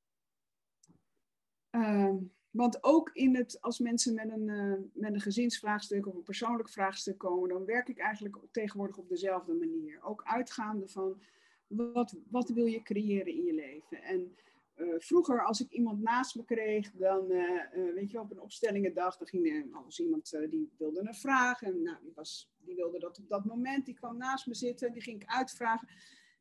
[2.50, 6.68] want ook in het, als mensen met een, uh, met een gezinsvraagstuk of een persoonlijk
[6.68, 10.02] vraagstuk komen, dan werk ik eigenlijk tegenwoordig op dezelfde manier.
[10.02, 11.22] Ook uitgaande van
[11.66, 14.02] wat, wat wil je creëren in je leven.
[14.02, 14.36] En
[14.76, 19.16] uh, vroeger, als ik iemand naast me kreeg, dan, uh, weet je, op een opstellingendag,
[19.16, 21.62] dan ging er als iemand die wilde een vraag.
[21.62, 24.92] En nou, die, was, die wilde dat op dat moment, die kwam naast me zitten,
[24.92, 25.88] die ging ik uitvragen.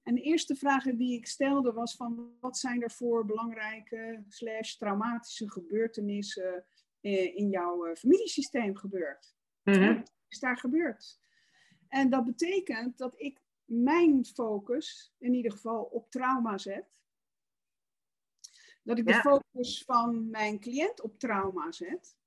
[0.06, 4.76] En de eerste vraag die ik stelde was van wat zijn er voor belangrijke slash
[4.76, 6.66] traumatische gebeurtenissen
[7.02, 9.36] eh, in jouw eh, familiesysteem gebeurd?
[9.64, 11.20] Mm Wat is daar gebeurd?
[11.88, 17.02] En dat betekent dat ik mijn focus in ieder geval op trauma zet.
[18.84, 22.18] Dat ik de focus van mijn cliënt op trauma zet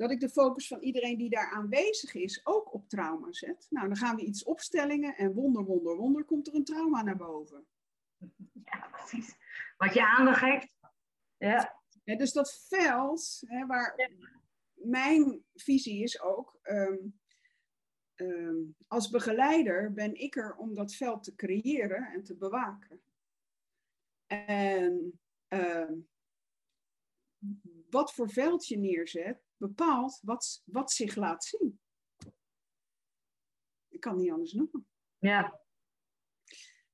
[0.00, 3.66] dat ik de focus van iedereen die daar aanwezig is ook op trauma zet.
[3.70, 7.16] Nou, dan gaan we iets opstellingen en wonder, wonder, wonder komt er een trauma naar
[7.16, 7.66] boven.
[8.64, 9.36] Ja, precies.
[9.76, 10.68] Wat je aandacht geeft.
[11.36, 11.80] Ja.
[12.04, 14.10] ja dus dat veld, hè, waar
[14.72, 16.98] mijn visie is ook, ehm,
[18.14, 23.02] ehm, als begeleider ben ik er om dat veld te creëren en te bewaken.
[24.26, 25.94] En ehm,
[27.90, 31.80] wat voor veld je neerzet, bepaalt wat, wat zich laat zien.
[33.88, 34.86] Ik kan niet anders noemen.
[35.18, 35.60] Ja.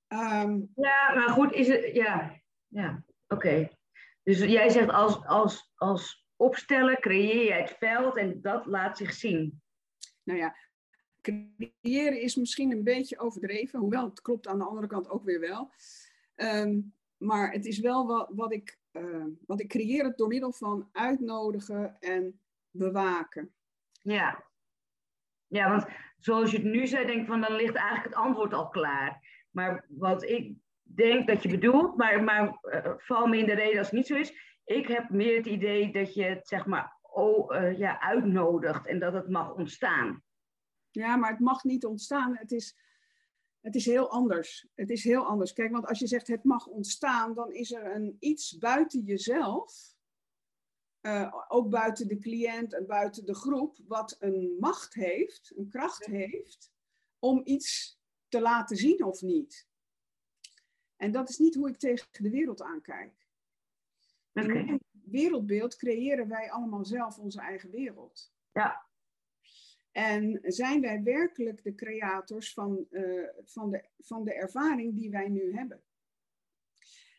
[0.06, 1.94] Ehm, ja, maar goed, is het.
[1.94, 3.68] Ja, ja oké.
[4.22, 9.12] Dus jij zegt als, als, als opsteller creëer je het veld en dat laat zich
[9.12, 9.62] zien.
[10.22, 10.56] Nou ja,
[11.20, 15.40] creëren is misschien een beetje overdreven, hoewel het klopt aan de andere kant ook weer
[15.40, 15.70] wel.
[16.34, 16.80] Ehm,
[17.16, 18.78] maar het is wel wat, wat ik.
[18.92, 22.40] Uh, want ik creëer het door middel van uitnodigen en
[22.76, 23.54] bewaken.
[24.02, 24.44] Ja.
[25.46, 25.86] Ja, want
[26.18, 29.44] zoals je het nu zei, denk ik van dan ligt eigenlijk het antwoord al klaar.
[29.50, 33.78] Maar wat ik denk dat je bedoelt, maar, maar uh, val me in de reden
[33.78, 34.60] als het niet zo is.
[34.64, 38.98] Ik heb meer het idee dat je het zeg maar oh, uh, ja, uitnodigt en
[38.98, 40.22] dat het mag ontstaan.
[40.90, 42.36] Ja, maar het mag niet ontstaan.
[42.36, 42.76] Het is,
[43.60, 44.68] het is heel anders.
[44.74, 45.52] Het is heel anders.
[45.52, 49.95] Kijk, want als je zegt het mag ontstaan, dan is er een iets buiten jezelf
[51.06, 56.06] uh, ook buiten de cliënt en buiten de groep, wat een macht heeft, een kracht
[56.06, 56.72] heeft,
[57.18, 59.68] om iets te laten zien of niet.
[60.96, 63.26] En dat is niet hoe ik tegen de wereld aankijk.
[64.32, 68.32] In wereldbeeld creëren wij allemaal zelf onze eigen wereld.
[68.52, 68.86] Ja.
[69.90, 75.28] En zijn wij werkelijk de creators van, uh, van, de, van de ervaring die wij
[75.28, 75.82] nu hebben?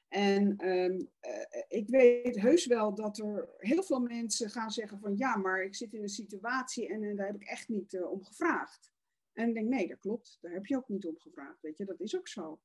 [0.08, 5.18] En um, uh, ik weet heus wel dat er heel veel mensen gaan zeggen van
[5.18, 8.12] ja, maar ik zit in een situatie en, en daar heb ik echt niet uh,
[8.12, 8.92] om gevraagd.
[9.34, 11.86] En ik denk nee, dat klopt, daar heb je ook niet om gevraagd, weet je,
[11.86, 12.62] dat is ook zo.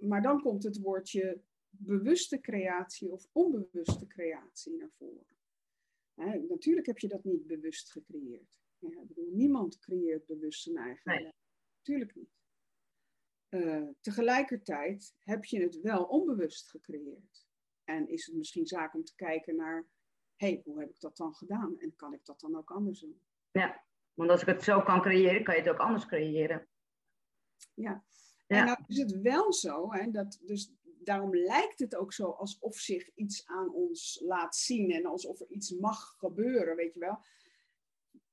[0.00, 5.36] Maar dan komt het woordje bewuste creatie of onbewuste creatie naar voren.
[6.14, 8.60] Hè, natuurlijk heb je dat niet bewust gecreëerd.
[8.78, 11.32] Ja, ik bedoel, niemand creëert bewust zijn eigen nee.
[11.76, 12.35] Natuurlijk niet.
[13.56, 17.46] Uh, tegelijkertijd heb je het wel onbewust gecreëerd.
[17.84, 19.86] En is het misschien zaak om te kijken naar,
[20.36, 21.78] hé, hey, hoe heb ik dat dan gedaan?
[21.78, 23.20] En kan ik dat dan ook anders doen?
[23.50, 26.68] Ja, want als ik het zo kan creëren, kan je het ook anders creëren.
[27.74, 28.04] Ja,
[28.46, 28.58] ja.
[28.58, 32.76] en nou is het wel zo, hè, dat, dus daarom lijkt het ook zo alsof
[32.76, 37.18] zich iets aan ons laat zien en alsof er iets mag gebeuren, weet je wel.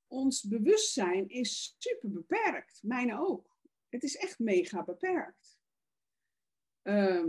[0.07, 3.52] Ons bewustzijn is super beperkt, mijne ook.
[3.93, 5.59] Het is echt mega beperkt.
[6.83, 7.25] Uh,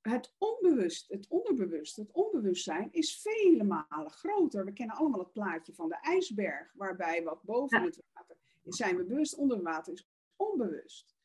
[0.00, 4.64] het onbewust, het onderbewust, het onbewustzijn is vele malen groter.
[4.64, 7.84] We kennen allemaal het plaatje van de ijsberg, waarbij wat boven ja.
[7.84, 11.16] het water is, zijn we bewust, onder water is onbewust.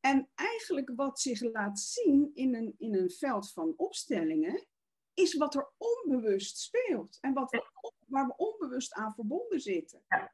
[0.00, 4.66] En eigenlijk wat zich laat zien in een, in een veld van opstellingen,
[5.14, 7.18] is wat er onbewust speelt.
[7.20, 7.70] En wat we,
[8.06, 10.02] waar we onbewust aan verbonden zitten.
[10.08, 10.32] Ja.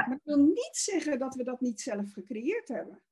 [0.00, 3.02] Maar dat wil niet zeggen dat we dat niet zelf gecreëerd hebben.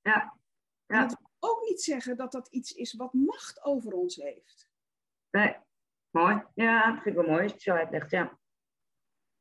[0.00, 0.38] Ja.
[0.86, 1.02] ja.
[1.02, 4.70] En dat wil ook niet zeggen dat dat iets is wat macht over ons heeft.
[5.30, 5.56] Nee,
[6.10, 6.44] mooi.
[6.54, 8.38] Ja, dat vind ik wel mooi als je het zo uitlegt, ja.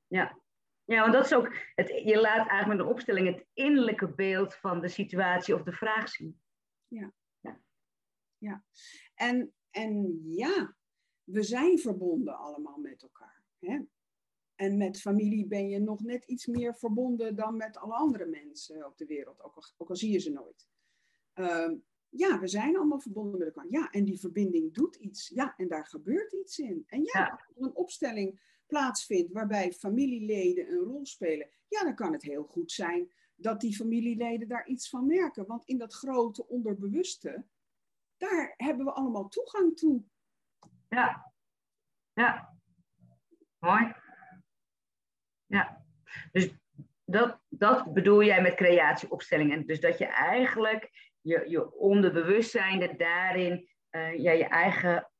[0.08, 0.40] Ja.
[0.84, 4.56] Ja, want dat is ook, het, je laat eigenlijk met een opstelling het innerlijke beeld
[4.56, 6.42] van de situatie of de vraag zien.
[6.88, 7.14] Ja.
[7.40, 7.60] Ja.
[8.38, 8.64] ja.
[9.16, 10.76] En, en ja,
[11.24, 13.44] we zijn verbonden allemaal met elkaar.
[13.60, 13.82] Hè?
[14.58, 18.86] En met familie ben je nog net iets meer verbonden dan met alle andere mensen
[18.86, 20.68] op de wereld, ook al, ook al zie je ze nooit.
[21.36, 21.72] Uh,
[22.10, 23.70] ja, we zijn allemaal verbonden met elkaar.
[23.70, 25.28] Ja, en die verbinding doet iets.
[25.28, 26.84] Ja, en daar gebeurt iets in.
[26.88, 27.30] En ja, ja.
[27.30, 32.44] als er een opstelling plaatsvindt waarbij familieleden een rol spelen, ja, dan kan het heel
[32.44, 35.46] goed zijn dat die familieleden daar iets van merken.
[35.46, 37.46] Want in dat grote onderbewuste,
[38.18, 40.04] daar hebben we allemaal toegang toe.
[40.90, 41.34] Ja,
[42.14, 42.60] ja,
[43.60, 44.06] mooi.
[45.48, 45.86] Ja,
[46.32, 46.50] dus
[47.06, 49.66] dat, dat bedoel jij met creatieopstellingen.
[49.66, 50.90] Dus dat je eigenlijk
[51.22, 55.12] je, je onderbewustzijn daarin uh, ja, je eigen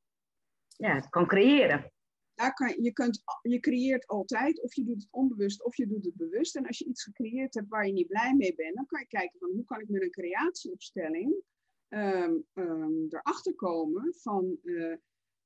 [0.66, 1.92] ja, kan creëren.
[2.34, 6.04] Daar kan, je, kunt, je creëert altijd, of je doet het onbewust of je doet
[6.04, 6.56] het bewust.
[6.56, 9.06] En als je iets gecreëerd hebt waar je niet blij mee bent, dan kan je
[9.06, 11.42] kijken van hoe kan ik met een creatieopstelling
[11.88, 14.96] um, um, erachter komen van uh,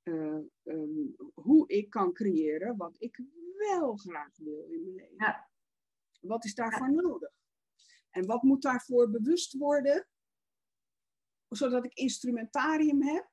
[0.02, 3.22] uh, um, hoe ik kan creëren wat ik
[3.56, 5.14] wel graag wil in mijn leven.
[5.18, 5.50] Ja.
[6.20, 7.00] Wat is daarvoor ja.
[7.00, 7.30] nodig?
[8.10, 10.06] En wat moet daarvoor bewust worden,
[11.48, 13.30] zodat ik instrumentarium heb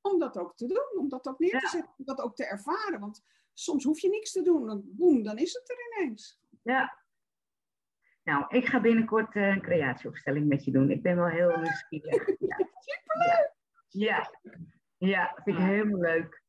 [0.00, 1.68] om dat ook te doen, om dat ook neer te ja.
[1.68, 3.00] zetten, om dat ook te ervaren.
[3.00, 6.40] Want soms hoef je niks te doen, dan, boem, dan is het er ineens.
[6.62, 6.96] Ja.
[8.22, 10.90] Nou, ik ga binnenkort uh, een creatieopstelling met je doen.
[10.90, 12.26] Ik ben wel heel nieuwsgierig.
[12.38, 12.56] Ja.
[12.78, 13.56] Superleuk!
[13.88, 14.30] Ja.
[14.98, 16.42] Ja, vind ik helemaal leuk.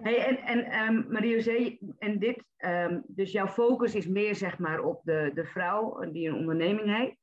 [0.00, 4.80] Hey, en en um, Marie-José, en dit, um, dus jouw focus is meer zeg maar
[4.80, 7.16] op de, de vrouw die een onderneming heeft.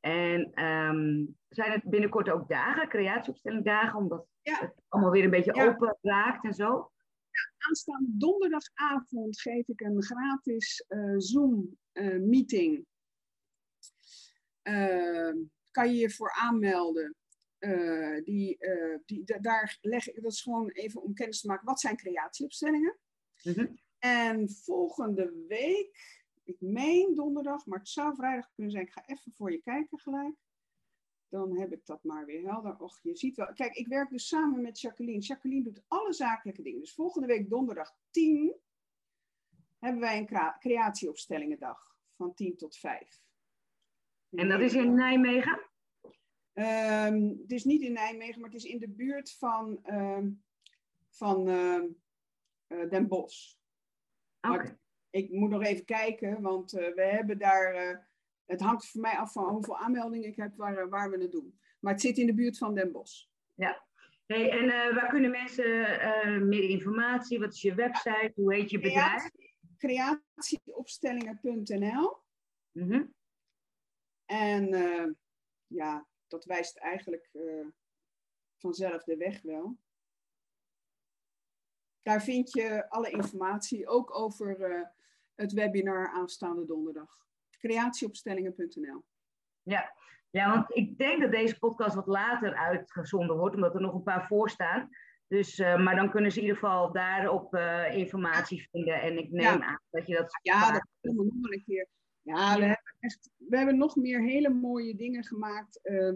[0.00, 4.58] En um, zijn het binnenkort ook dagen, creatieopstellingdagen, omdat ja.
[4.60, 5.66] het allemaal weer een beetje ja.
[5.66, 6.90] open raakt en zo?
[7.30, 12.86] Ja, aanstaande donderdagavond geef ik een gratis uh, Zoom-meeting.
[14.62, 15.34] Uh,
[15.70, 17.14] kan je je voor aanmelden.
[17.66, 21.66] Uh, die, uh, die, daar leg ik, dat is gewoon even om kennis te maken,
[21.66, 22.98] wat zijn creatieopstellingen?
[23.42, 23.78] Mm -hmm.
[23.98, 29.32] En volgende week, ik meen donderdag, maar het zou vrijdag kunnen zijn, ik ga even
[29.32, 30.34] voor je kijken gelijk.
[31.28, 32.78] Dan heb ik dat maar weer helder.
[32.78, 33.52] Och, je ziet wel.
[33.52, 35.20] Kijk, ik werk dus samen met Jacqueline.
[35.20, 36.80] Jacqueline doet alle zakelijke dingen.
[36.80, 38.56] Dus volgende week donderdag 10
[39.78, 43.22] hebben wij een creatieopstellingendag van 10 tot 5.
[44.30, 45.70] En dat is in Nijmegen?
[46.58, 50.42] Um, het is niet in Nijmegen, maar het is in de buurt van, um,
[51.10, 51.82] van uh,
[52.68, 53.54] uh, Den Bosch.
[54.40, 54.78] Okay.
[55.10, 58.06] Ik moet nog even kijken, want uh, we hebben daar.
[58.44, 61.58] het hangt voor mij af van hoeveel aanmeldingen ik heb waar, waar we het doen.
[61.80, 63.26] Maar het zit in de buurt van Den Bosch.
[63.54, 63.84] Ja.
[64.26, 65.64] Hey, en waar kunnen mensen
[66.48, 67.38] meer informatie?
[67.38, 68.32] Wat is je website?
[68.34, 69.30] Hoe heet je bedrijf?
[69.78, 72.16] Creatieopstellingen.nl.
[72.72, 73.14] Mm -hmm.
[74.24, 74.68] En
[75.66, 77.66] ja, dat wijst eigenlijk uh,
[78.56, 79.78] vanzelf de weg wel.
[82.02, 84.86] Daar vind je alle informatie, ook over uh,
[85.34, 87.26] het webinar aanstaande donderdag.
[87.50, 89.04] Creatieopstellingen.nl.
[89.62, 89.92] Ja.
[90.30, 94.02] ja, want ik denk dat deze podcast wat later uitgezonden wordt, omdat er nog een
[94.02, 94.88] paar voor staan.
[95.28, 99.00] Dus, uh, maar dan kunnen ze in ieder geval daarop uh, informatie vinden.
[99.00, 100.38] En ik neem aan dat je dat.
[100.42, 101.88] Ja, dat doen we nog een keer.
[102.26, 105.80] Ja, We, hebben echt, we hebben nog meer hele mooie dingen gemaakt.
[105.82, 106.12] Uh,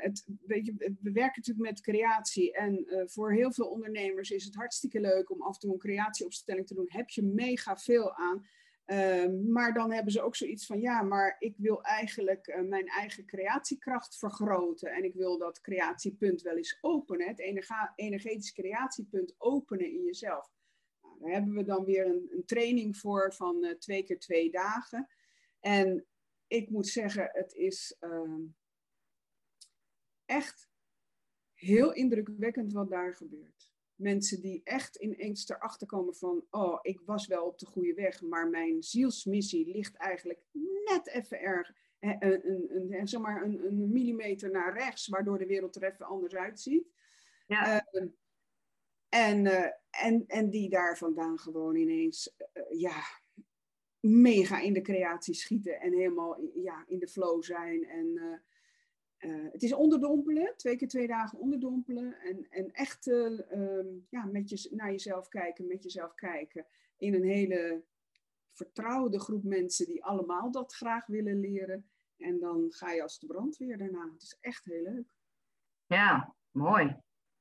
[0.00, 2.52] het, weet je, we werken natuurlijk met creatie.
[2.52, 6.66] En voor heel veel ondernemers is het hartstikke leuk om af en toe een creatieopstelling
[6.66, 6.86] te doen.
[6.88, 8.46] Heb je mega veel aan.
[9.48, 14.18] Maar dan hebben ze ook zoiets van, ja, maar ik wil eigenlijk mijn eigen creatiekracht
[14.18, 14.90] vergroten.
[14.90, 17.40] En ik wil dat creatiepunt wel eens openen, het
[17.94, 20.55] energetisch creatiepunt openen in jezelf.
[21.20, 25.08] Daar hebben we dan weer een, een training voor van uh, twee keer twee dagen.
[25.60, 26.06] En
[26.46, 28.40] ik moet zeggen, het is uh,
[30.24, 30.68] echt
[31.52, 33.56] heel indrukwekkend wat daar gebeurt
[33.96, 38.22] mensen die echt ineens erachter komen van, oh, ik was wel op de goede weg,
[38.22, 40.40] maar mijn zielsmissie ligt eigenlijk
[40.84, 45.46] net even erg, een, een, een, zeg maar een, een millimeter naar rechts, waardoor de
[45.46, 46.88] wereld er even anders uitziet.
[47.46, 47.84] Ja.
[47.92, 48.08] Uh,
[49.08, 49.66] en, uh,
[50.02, 53.02] en, en die daar vandaan gewoon ineens, uh, ja,
[54.00, 58.06] mega in de creatie schieten en helemaal ja, in de flow zijn en
[59.18, 62.20] uh, het is onderdompelen, twee keer twee dagen onderdompelen.
[62.20, 66.66] En, en echt um, ja, met je, naar jezelf kijken, met jezelf kijken.
[66.96, 67.84] In een hele
[68.52, 71.90] vertrouwde groep mensen die allemaal dat graag willen leren.
[72.16, 74.10] En dan ga je als de brandweer daarna.
[74.12, 75.14] Het is echt heel leuk.
[75.86, 76.96] Ja, mooi.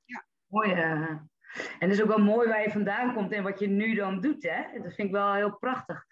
[0.06, 0.26] Ja.
[0.48, 0.70] Mooi.
[1.80, 4.22] En het is ook wel mooi waar je vandaan komt en wat je nu dan
[4.22, 4.44] doet.
[4.44, 4.62] Hè?
[4.74, 6.06] Dat vind ik wel heel prachtig.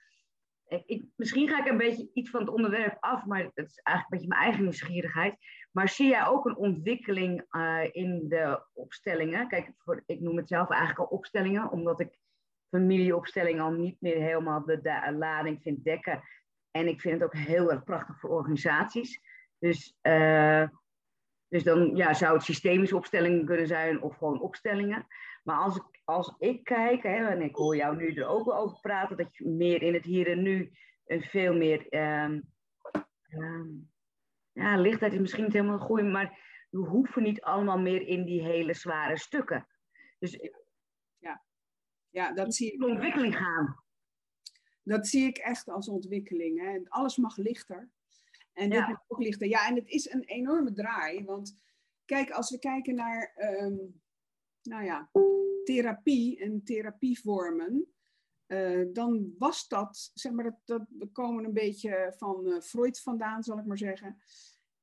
[0.85, 3.85] Ik, misschien ga ik een beetje iets van het onderwerp af, maar het is eigenlijk
[3.85, 5.35] een beetje mijn eigen nieuwsgierigheid.
[5.71, 9.47] Maar zie jij ook een ontwikkeling uh, in de opstellingen?
[9.47, 9.71] Kijk,
[10.05, 12.17] ik noem het zelf eigenlijk al opstellingen, omdat ik
[12.69, 16.23] familieopstellingen al niet meer helemaal de, lading vind dekken.
[16.71, 19.21] En ik vind het ook heel erg prachtig voor organisaties.
[19.59, 20.67] Dus, uh,
[21.47, 25.07] dus dan ja, zou het systemische opstellingen kunnen zijn of gewoon opstellingen.
[25.43, 28.79] Maar als ik, als ik kijk, hè, en ik hoor jou nu er ook over
[28.79, 30.71] praten, dat je meer in het hier en nu
[31.05, 31.93] een veel meer.
[32.23, 32.51] Um,
[33.29, 33.91] um,
[34.51, 36.39] ja, lichtheid is misschien niet helemaal goed, maar
[36.69, 39.67] we hoeven niet allemaal meer in die hele zware stukken.
[40.19, 40.51] Dus
[41.17, 41.43] ja,
[42.09, 42.83] ja dat zie ik.
[42.83, 43.83] ontwikkeling gaan.
[44.83, 46.59] Dat zie ik echt als ontwikkeling.
[46.59, 46.79] Hè.
[46.87, 47.89] Alles mag lichter.
[48.53, 49.03] En dit ja.
[49.07, 49.47] ook lichter.
[49.47, 51.23] Ja, en het is een enorme draai.
[51.23, 51.61] Want
[52.05, 54.02] kijk, als we kijken naar um,
[54.63, 55.09] nou ja,
[55.63, 57.87] therapie en therapievormen.
[58.47, 63.01] Uh, dan was dat, zeg maar, dat, dat, we komen een beetje van uh, Freud
[63.01, 64.17] vandaan, zal ik maar zeggen.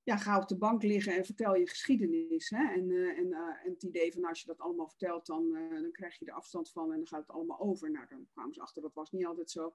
[0.02, 2.50] Ja, ga op de bank liggen en vertel je geschiedenis.
[2.50, 2.72] Hè?
[2.72, 6.18] En, uh, en, en het idee van als je dat allemaal vertelt, dan, dan krijg
[6.18, 7.90] je er afstand van en dan gaat het allemaal over.
[7.90, 9.74] Nou, dan kwamen ze achter, dat was niet altijd zo.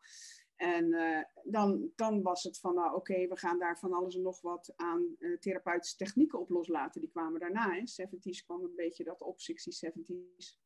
[0.55, 0.95] En
[1.43, 4.73] dan, dan was het van, nou oké, we gaan daar van alles en nog wat
[4.75, 7.01] aan therapeutische technieken op loslaten.
[7.01, 10.59] Die kwamen daarna, in 70s kwam een beetje dat op, 60s, 70s.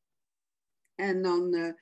[0.95, 1.75] En dan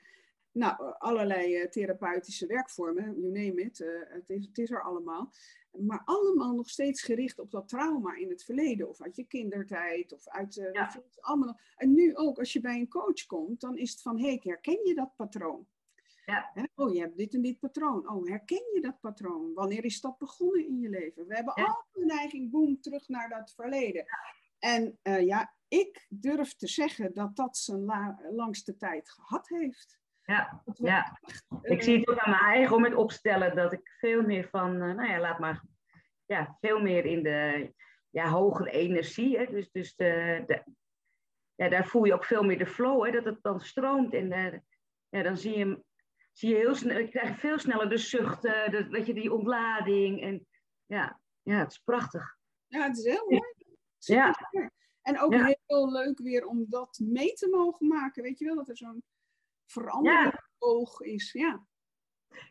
[0.57, 3.77] nou, allerlei therapeutische werkvormen, you name it,
[4.09, 5.31] het, is, het is er allemaal.
[5.71, 10.13] Maar allemaal nog steeds gericht op dat trauma in het verleden, of uit je kindertijd,
[10.13, 10.53] of uit.
[10.73, 11.03] Ja.
[11.19, 11.59] allemaal.
[11.75, 14.39] En nu ook, als je bij een coach komt, dan is het van: hé, hey,
[14.43, 15.67] herken je dat patroon?
[16.27, 16.51] Ja.
[16.75, 18.09] Oh, je hebt dit en dit patroon.
[18.09, 19.53] Oh, herken je dat patroon?
[19.53, 21.27] Wanneer is dat begonnen in je leven?
[21.27, 21.63] We hebben ja.
[21.63, 24.05] altijd de neiging, boem, terug naar dat verleden.
[24.59, 29.99] En ja, ik durf te zeggen dat dat zijn la langste tijd gehad heeft.
[30.27, 31.19] Ja, ja.
[31.61, 34.73] Ik zie het ook aan mijn eigen om het opstellen dat ik veel meer van,
[34.73, 35.63] uh, nou ja, laat maar,
[36.25, 37.73] ja, veel meer in de
[38.09, 39.37] ja, hogere energie.
[39.37, 39.45] Hè?
[39.45, 40.63] Dus, dus de, de,
[41.55, 43.11] ja, daar voel je ook veel meer de flow, hè?
[43.11, 44.13] dat het dan stroomt.
[44.13, 44.63] En
[45.09, 45.83] ja, dan zie je,
[46.37, 50.21] zie je heel snel, je krijgt veel sneller de zuchten, de, weet je, die ontlading.
[50.21, 50.47] En
[50.85, 52.37] ja, ja, het is prachtig.
[52.67, 53.41] Ja, het is heel mooi.
[53.97, 54.35] Ja.
[55.01, 55.55] En ook ja.
[55.65, 58.23] heel leuk weer om dat mee te mogen maken.
[58.23, 59.03] Weet je wel, dat er zo'n
[59.65, 60.43] verandering ja.
[60.57, 61.31] oog is.
[61.31, 61.65] Ja.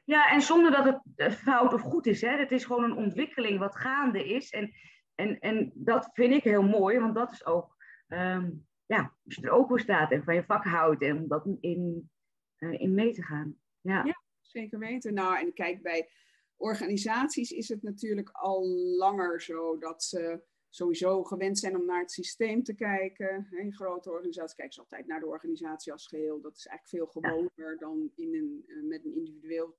[0.05, 2.20] ja, en zonder dat het eh, fout of goed is.
[2.20, 2.37] Hè?
[2.37, 4.51] Het is gewoon een ontwikkeling wat gaande is.
[4.51, 4.72] En,
[5.14, 7.76] en, en dat vind ik heel mooi, want dat is ook,
[8.09, 11.28] um, ja, als je er ook voor staat en van je vak houdt en om
[11.28, 12.11] dat in,
[12.59, 13.57] uh, in mee te gaan.
[13.87, 14.05] Ja.
[14.05, 15.14] ja, zeker weten.
[15.14, 16.11] Nou, en kijk, bij
[16.57, 18.66] organisaties is het natuurlijk al
[18.97, 23.49] langer zo dat ze sowieso gewend zijn om naar het systeem te kijken.
[23.51, 26.41] In grote organisaties kijken ze altijd naar de organisatie als geheel.
[26.41, 29.76] Dat is eigenlijk veel gewoner dan in een, eh, met een individueel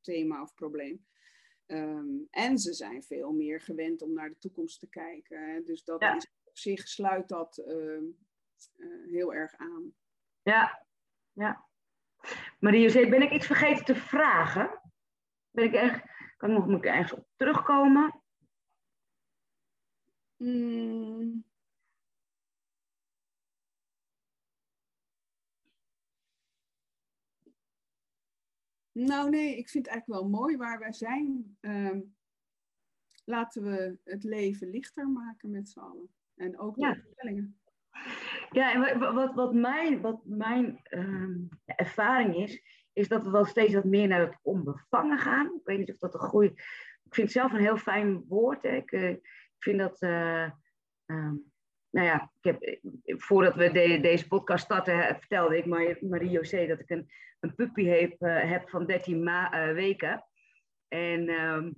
[0.00, 1.04] thema of probleem.
[1.66, 5.64] Um, en ze zijn veel meer gewend om naar de toekomst te kijken.
[5.64, 8.02] Dus dat is op zich sluit dat uh,
[8.76, 9.94] uh, heel erg aan.
[10.42, 10.86] Ja,
[11.32, 11.66] ja.
[12.58, 14.80] Marie-José, ben ik iets vergeten te vragen?
[15.50, 16.02] Ben ik echt,
[16.36, 18.22] kan ik nog moet ik ergens op terugkomen?
[20.36, 21.44] Mm.
[28.92, 31.56] Nou nee, ik vind het eigenlijk wel mooi waar wij zijn.
[31.60, 32.00] Ehm,
[33.24, 36.08] laten we het leven lichter maken met z'n allen.
[36.34, 37.02] En ook de Ja.
[38.50, 41.34] Ja, en wa- wa- wat, wat mijn, wat mijn ehm,
[41.64, 45.46] ervaring is, is dat we wel steeds wat meer naar het onbevangen gaan.
[45.46, 46.48] Ik weet niet of dat een goede.
[47.04, 48.62] Ik vind het zelf een heel fijn woord.
[48.62, 48.68] Hè.
[48.76, 49.14] Ik, eh,
[49.58, 50.00] vind dat.
[50.00, 50.42] eh,
[51.06, 51.34] ehm,
[51.90, 52.78] nou ja, ik heb, eh,
[53.18, 57.84] voordat we de- deze podcast starten, vertelde ik Mar- Marie-José dat ik een, een puppy
[57.84, 60.24] heb, heb van 13 ma- eh, weken.
[60.88, 61.70] En ehm,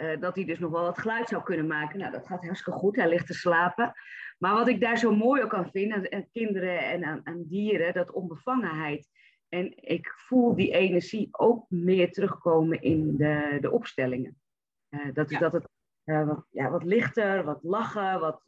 [0.00, 1.98] eh, dat hij dus nog wel wat geluid zou kunnen maken.
[1.98, 2.96] Nou, dat gaat hartstikke goed.
[2.96, 3.92] Hij ligt te slapen.
[4.38, 7.44] Maar wat ik daar zo mooi ook aan vind, aan, aan kinderen en aan, aan
[7.46, 9.08] dieren, dat onbevangenheid.
[9.48, 14.40] En ik voel die energie ook meer terugkomen in de, de opstellingen.
[14.88, 15.38] Eh, dat, is Ja.
[15.38, 15.68] dat het
[16.04, 18.42] eh, wat, ja, wat lichter, wat lachen, wat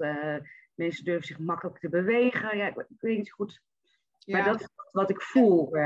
[0.75, 2.57] mensen durven zich makkelijk te bewegen.
[2.57, 3.63] Ja, ik, ik weet niet goed.
[4.27, 5.77] Maar Ja, dat is wat ik voel.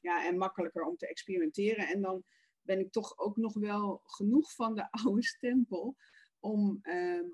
[0.00, 1.86] ja, en makkelijker om te experimenteren.
[1.88, 2.22] En dan
[2.62, 5.96] ben ik toch ook nog wel genoeg van de oude stempel
[6.40, 6.78] om.
[6.82, 7.24] ehm,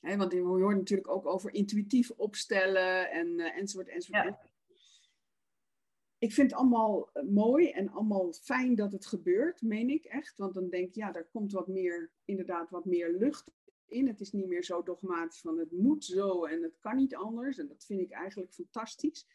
[0.00, 4.24] hè, want je hoort natuurlijk ook over intuïtief opstellen en, eh, enzovoort, enzovoort.
[4.24, 4.50] Ja.
[6.18, 10.38] Ik vind het allemaal eh, mooi en allemaal fijn dat het gebeurt, meen ik echt.
[10.38, 13.50] Want dan denk ik, ja, daar komt wat meer, inderdaad, wat meer lucht
[13.86, 14.06] in.
[14.06, 17.58] Het is niet meer zo dogmatisch van het moet zo en het kan niet anders.
[17.58, 19.26] En dat vind ik eigenlijk fantastisch.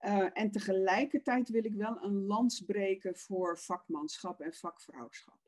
[0.00, 5.38] Uh, en tegelijkertijd wil ik wel een lans breken voor vakmanschap en vakvrouwschap.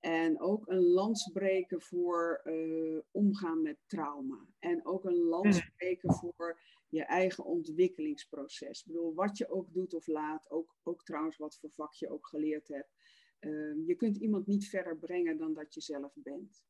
[0.00, 4.46] En ook een lans breken voor uh, omgaan met trauma.
[4.58, 8.80] En ook een lans breken voor je eigen ontwikkelingsproces.
[8.80, 12.10] Ik bedoel, wat je ook doet of laat, ook, ook trouwens wat voor vak je
[12.10, 12.90] ook geleerd hebt.
[13.40, 16.64] Uh, je kunt iemand niet verder brengen dan dat je zelf bent.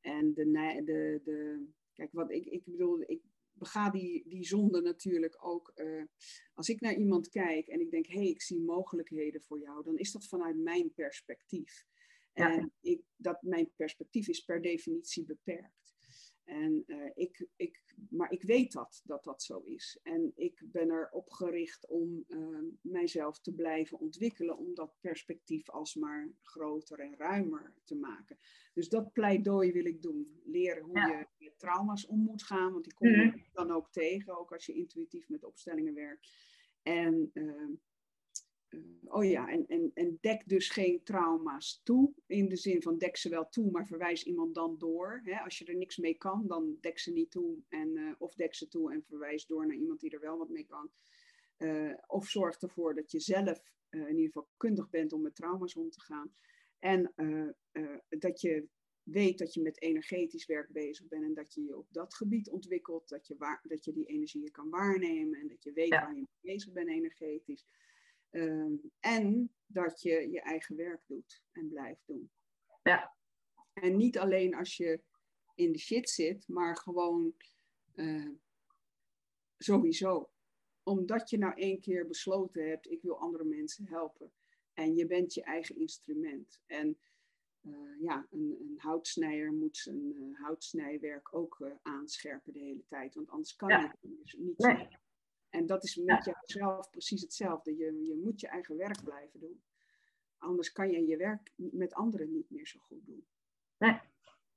[0.00, 0.50] En de,
[0.84, 3.22] de, de kijk, wat ik, ik bedoel, ik
[3.58, 5.72] bega die, die zonde natuurlijk ook.
[5.74, 6.04] Uh,
[6.54, 9.84] als ik naar iemand kijk en ik denk, hé, hey, ik zie mogelijkheden voor jou,
[9.84, 11.86] dan is dat vanuit mijn perspectief.
[12.32, 12.52] Ja.
[12.52, 15.95] En ik, dat, mijn perspectief is per definitie beperkt.
[16.46, 19.98] En, uh, ik, ik, maar ik weet dat, dat dat zo is.
[20.02, 26.32] En ik ben erop gericht om uh, mijzelf te blijven ontwikkelen, om dat perspectief alsmaar
[26.42, 28.38] groter en ruimer te maken.
[28.74, 30.40] Dus dat pleidooi wil ik doen.
[30.44, 31.18] Leren hoe ja.
[31.18, 33.44] je met trauma's om moet gaan, want die kom je mm-hmm.
[33.52, 36.32] dan ook tegen, ook als je intuïtief met opstellingen werkt.
[36.82, 37.76] En uh,
[39.04, 42.12] oh ja, en, en, en dek dus geen trauma's toe.
[42.26, 45.20] In de zin van dek ze wel toe, maar verwijs iemand dan door.
[45.24, 45.40] Hè?
[45.40, 47.58] Als je er niks mee kan, dan dek ze niet toe.
[47.68, 50.48] En, uh, of dek ze toe en verwijs door naar iemand die er wel wat
[50.48, 50.90] mee kan.
[51.58, 55.76] Uh, of zorg ervoor dat je zelf in ieder geval kundig bent om met trauma's
[55.76, 56.34] om te gaan.
[56.78, 57.12] En
[58.08, 58.68] dat je
[59.06, 62.50] weet dat je met energetisch werk bezig bent en dat je je op dat gebied
[62.50, 63.08] ontwikkelt.
[63.08, 66.00] Dat je, waar, dat je die energieën kan waarnemen en dat je weet ja.
[66.00, 67.66] waar je mee bezig bent energetisch.
[68.36, 72.30] Um, en dat je je eigen werk doet en blijft doen.
[72.82, 73.14] Ja.
[73.72, 75.02] En niet alleen als je
[75.54, 77.34] in de shit zit, maar gewoon
[77.94, 78.30] uh,
[79.58, 80.30] sowieso.
[80.82, 84.32] Omdat je nou één keer besloten hebt, ik wil andere mensen helpen.
[84.72, 86.60] En je bent je eigen instrument.
[86.66, 86.98] En
[87.62, 93.14] uh, ja, een, een, houtsnijer moet zijn uh, houtsnijwerk ook aanscherpen de hele tijd.
[93.14, 93.96] Want anders kan ja.
[94.00, 94.88] het niet nee.
[95.56, 96.42] En dat is met ja.
[96.46, 97.76] jezelf precies hetzelfde.
[97.76, 99.62] Je, je moet je eigen werk blijven doen.
[100.38, 103.26] Anders kan je je werk met anderen niet meer zo goed doen.
[103.78, 104.00] Nee.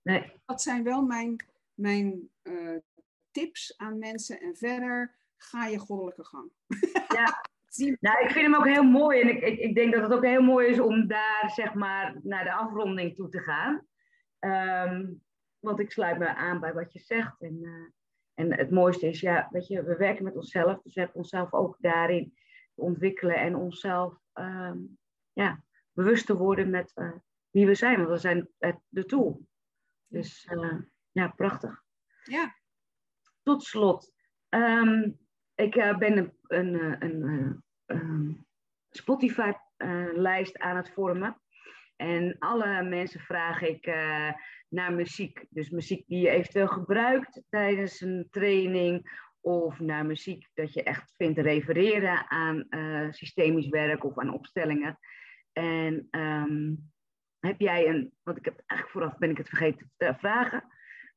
[0.02, 0.32] nee.
[0.45, 2.78] Dat zijn wel mijn, mijn uh,
[3.32, 4.39] tips aan mensen.
[4.39, 6.52] En verder ga je goddelijke gang.
[7.08, 7.26] Ja.
[8.00, 9.22] Nou, ik vind hem ook heel mooi.
[9.22, 12.20] En ik, ik, ik denk dat het ook heel mooi is om daar, zeg maar,
[12.24, 13.88] naar de afronding toe te gaan.
[14.39, 15.24] Um,
[15.60, 17.41] want ik sluit me aan bij wat je zegt.
[17.41, 17.88] En, uh,
[18.39, 20.81] en het mooiste is, ja, weet je, we werken met onszelf.
[20.81, 22.33] Dus we hebben onszelf ook daarin
[22.75, 24.97] te ontwikkelen en onszelf um,
[25.33, 27.11] ja, bewust te worden met uh,
[27.49, 27.97] wie we zijn.
[27.97, 29.45] Want we zijn het, de tool.
[30.07, 30.79] Dus uh,
[31.11, 31.83] ja, prachtig.
[32.23, 32.55] Ja.
[33.43, 34.13] Tot slot.
[34.49, 35.19] Um,
[35.55, 38.47] ik uh, ben een, een, een, een
[38.89, 41.41] Spotify-lijst aan het vormen.
[41.95, 44.31] En alle mensen vraag ik uh,
[44.70, 45.45] naar muziek.
[45.49, 49.28] Dus muziek die je eventueel gebruikt tijdens een training.
[49.41, 54.99] Of naar muziek dat je echt vindt refereren aan uh, systemisch werk of aan opstellingen.
[55.51, 56.91] En um,
[57.39, 60.63] heb jij een, want ik heb eigenlijk vooraf ben ik het vergeten te vragen.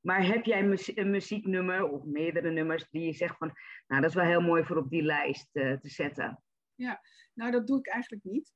[0.01, 3.53] Maar heb jij een muzieknummer of meerdere nummers die je zegt van,
[3.87, 6.43] nou dat is wel heel mooi voor op die lijst uh, te zetten?
[6.75, 7.01] ja.
[7.35, 8.53] Nou, dat doe ik eigenlijk niet.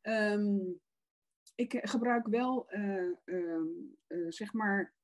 [0.00, 0.56] Ehm,
[1.54, 3.60] ik gebruik wel, uh, uh,
[4.28, 4.94] zeg maar,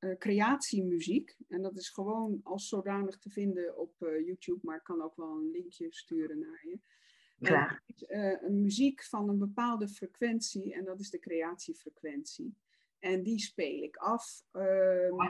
[0.00, 1.36] uh, creatiemuziek.
[1.48, 5.36] En dat is gewoon als zodanig te vinden op YouTube, maar ik kan ook wel
[5.36, 6.78] een linkje sturen naar je.
[7.40, 7.80] Graag.
[8.40, 12.54] een muziek van een bepaalde frequentie en dat is de creatiefrequentie.
[12.98, 15.20] En die speel ik af um,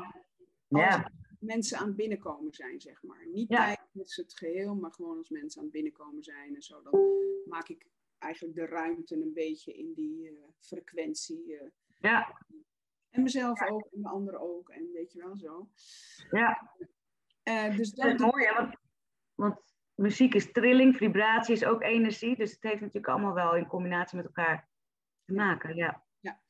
[0.68, 1.02] als
[1.38, 3.26] mensen aan het binnenkomen zijn, zeg maar.
[3.32, 3.74] Niet ja.
[3.74, 6.82] tijdens het geheel, maar gewoon als mensen aan het binnenkomen zijn en zo.
[6.82, 7.00] Dan
[7.44, 7.86] maak ik
[8.20, 11.46] eigenlijk de ruimte een beetje in die uh, frequentie.
[11.46, 12.44] Uh, ja.
[13.10, 14.68] En mezelf ook en de anderen ook.
[14.68, 15.68] En weet je wel zo.
[16.30, 16.72] Ja.
[17.44, 18.54] Uh, dus dat is mooi, hè?
[18.54, 18.76] Want,
[19.34, 19.58] want,
[19.94, 22.36] muziek is trilling, vibratie is ook energie.
[22.36, 24.68] Dus het heeft natuurlijk allemaal wel in combinatie met elkaar
[25.24, 25.76] te maken.
[25.76, 26.04] Ja.
[26.20, 26.40] ja.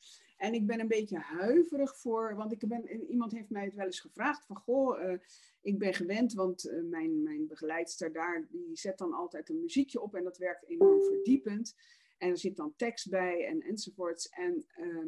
[0.40, 3.86] En ik ben een beetje huiverig voor, want ik ben, iemand heeft mij het wel
[3.86, 5.18] eens gevraagd van, goh, uh,
[5.60, 10.00] ik ben gewend, want uh, mijn, mijn begeleidster daar, die zet dan altijd een muziekje
[10.00, 11.76] op en dat werkt enorm verdiepend.
[12.18, 14.28] En er zit dan tekst bij en enzovoorts.
[14.28, 15.06] En uh,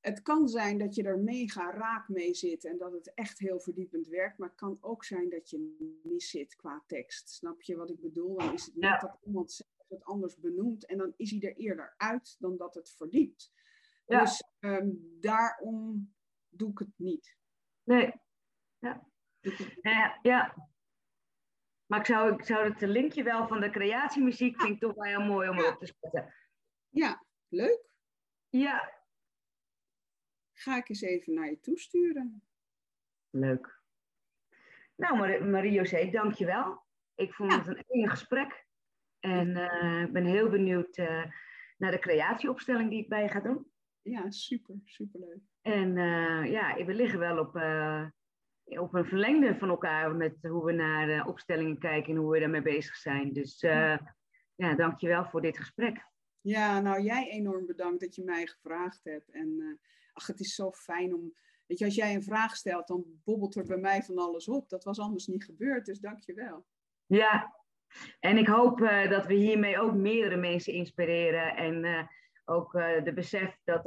[0.00, 3.60] het kan zijn dat je er mega raak mee zit en dat het echt heel
[3.60, 7.28] verdiepend werkt, maar het kan ook zijn dat je mis zit qua tekst.
[7.28, 8.36] Snap je wat ik bedoel?
[8.36, 8.98] Dan is het ja.
[8.98, 12.90] dat iemand het anders benoemt en dan is hij er eerder uit dan dat het
[12.90, 13.52] verdiept.
[14.10, 14.20] Ja.
[14.20, 16.14] Dus um, daarom
[16.48, 17.36] doe ik het niet.
[17.82, 18.12] Nee.
[18.78, 19.06] Ja.
[19.82, 20.68] Ja, ja.
[21.86, 25.04] Maar ik zou, ik zou het linkje wel van de creatiemuziek vind ik toch wel
[25.04, 26.34] heel mooi om erop te zetten.
[26.88, 27.94] Ja, leuk.
[28.48, 28.98] Ja.
[30.52, 32.42] Ga ik eens even naar je toesturen.
[33.30, 33.82] Leuk.
[34.96, 36.84] Nou, Marie-José, dankjewel.
[37.14, 38.66] Ik vond het een enig gesprek.
[39.18, 41.24] En uh, ik ben heel benieuwd uh,
[41.76, 43.72] naar de creatieopstelling die ik bij je ga doen.
[44.02, 45.40] Ja, super, super leuk.
[45.62, 47.54] En uh, ja, we liggen wel op,
[48.78, 52.62] op een verlengde van elkaar met hoe we naar opstellingen kijken en hoe we daarmee
[52.62, 53.32] bezig zijn.
[53.32, 54.14] Dus ja.
[54.54, 56.08] ja, dankjewel voor dit gesprek.
[56.40, 59.30] Ja, nou jij enorm bedankt dat je mij gevraagd hebt.
[59.30, 59.80] En
[60.12, 61.34] ach, het is zo fijn om,
[61.66, 64.68] weet je, als jij een vraag stelt, dan bobbelt er bij mij van alles op.
[64.68, 66.66] Dat was anders niet gebeurd, dus dankjewel.
[67.06, 67.54] Ja,
[68.20, 68.78] en ik hoop
[69.08, 71.56] dat we hiermee ook meerdere mensen inspireren.
[71.56, 72.08] En
[72.50, 73.82] ook uh, de besef dat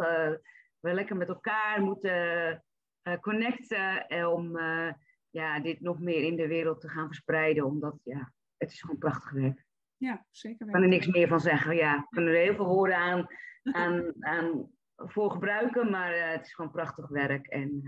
[0.80, 2.64] we lekker met elkaar moeten
[3.22, 4.06] connecten.
[4.32, 4.58] om
[5.30, 7.66] ja, dit nog meer in de wereld te gaan verspreiden.
[7.66, 9.66] Omdat ja, het is gewoon prachtig werk.
[9.98, 10.66] Ja, zeker.
[10.66, 11.76] Ik kan er niks meer van zeggen.
[11.76, 13.28] Ja, ik kan er heel veel woorden aan,
[13.64, 15.92] aan, aan voor gebruiken.
[15.92, 17.48] Maar het is gewoon prachtig werk.
[17.48, 17.82] En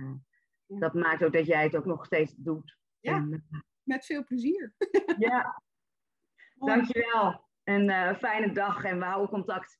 [0.66, 0.80] ja.
[0.80, 2.78] dat maakt ook dat jij het ook nog steeds doet.
[3.00, 3.48] Ja, en,
[3.84, 4.74] met veel plezier.
[5.18, 5.62] ja.
[6.56, 7.44] Dankjewel.
[7.64, 9.80] En fijne dag en we houden contact.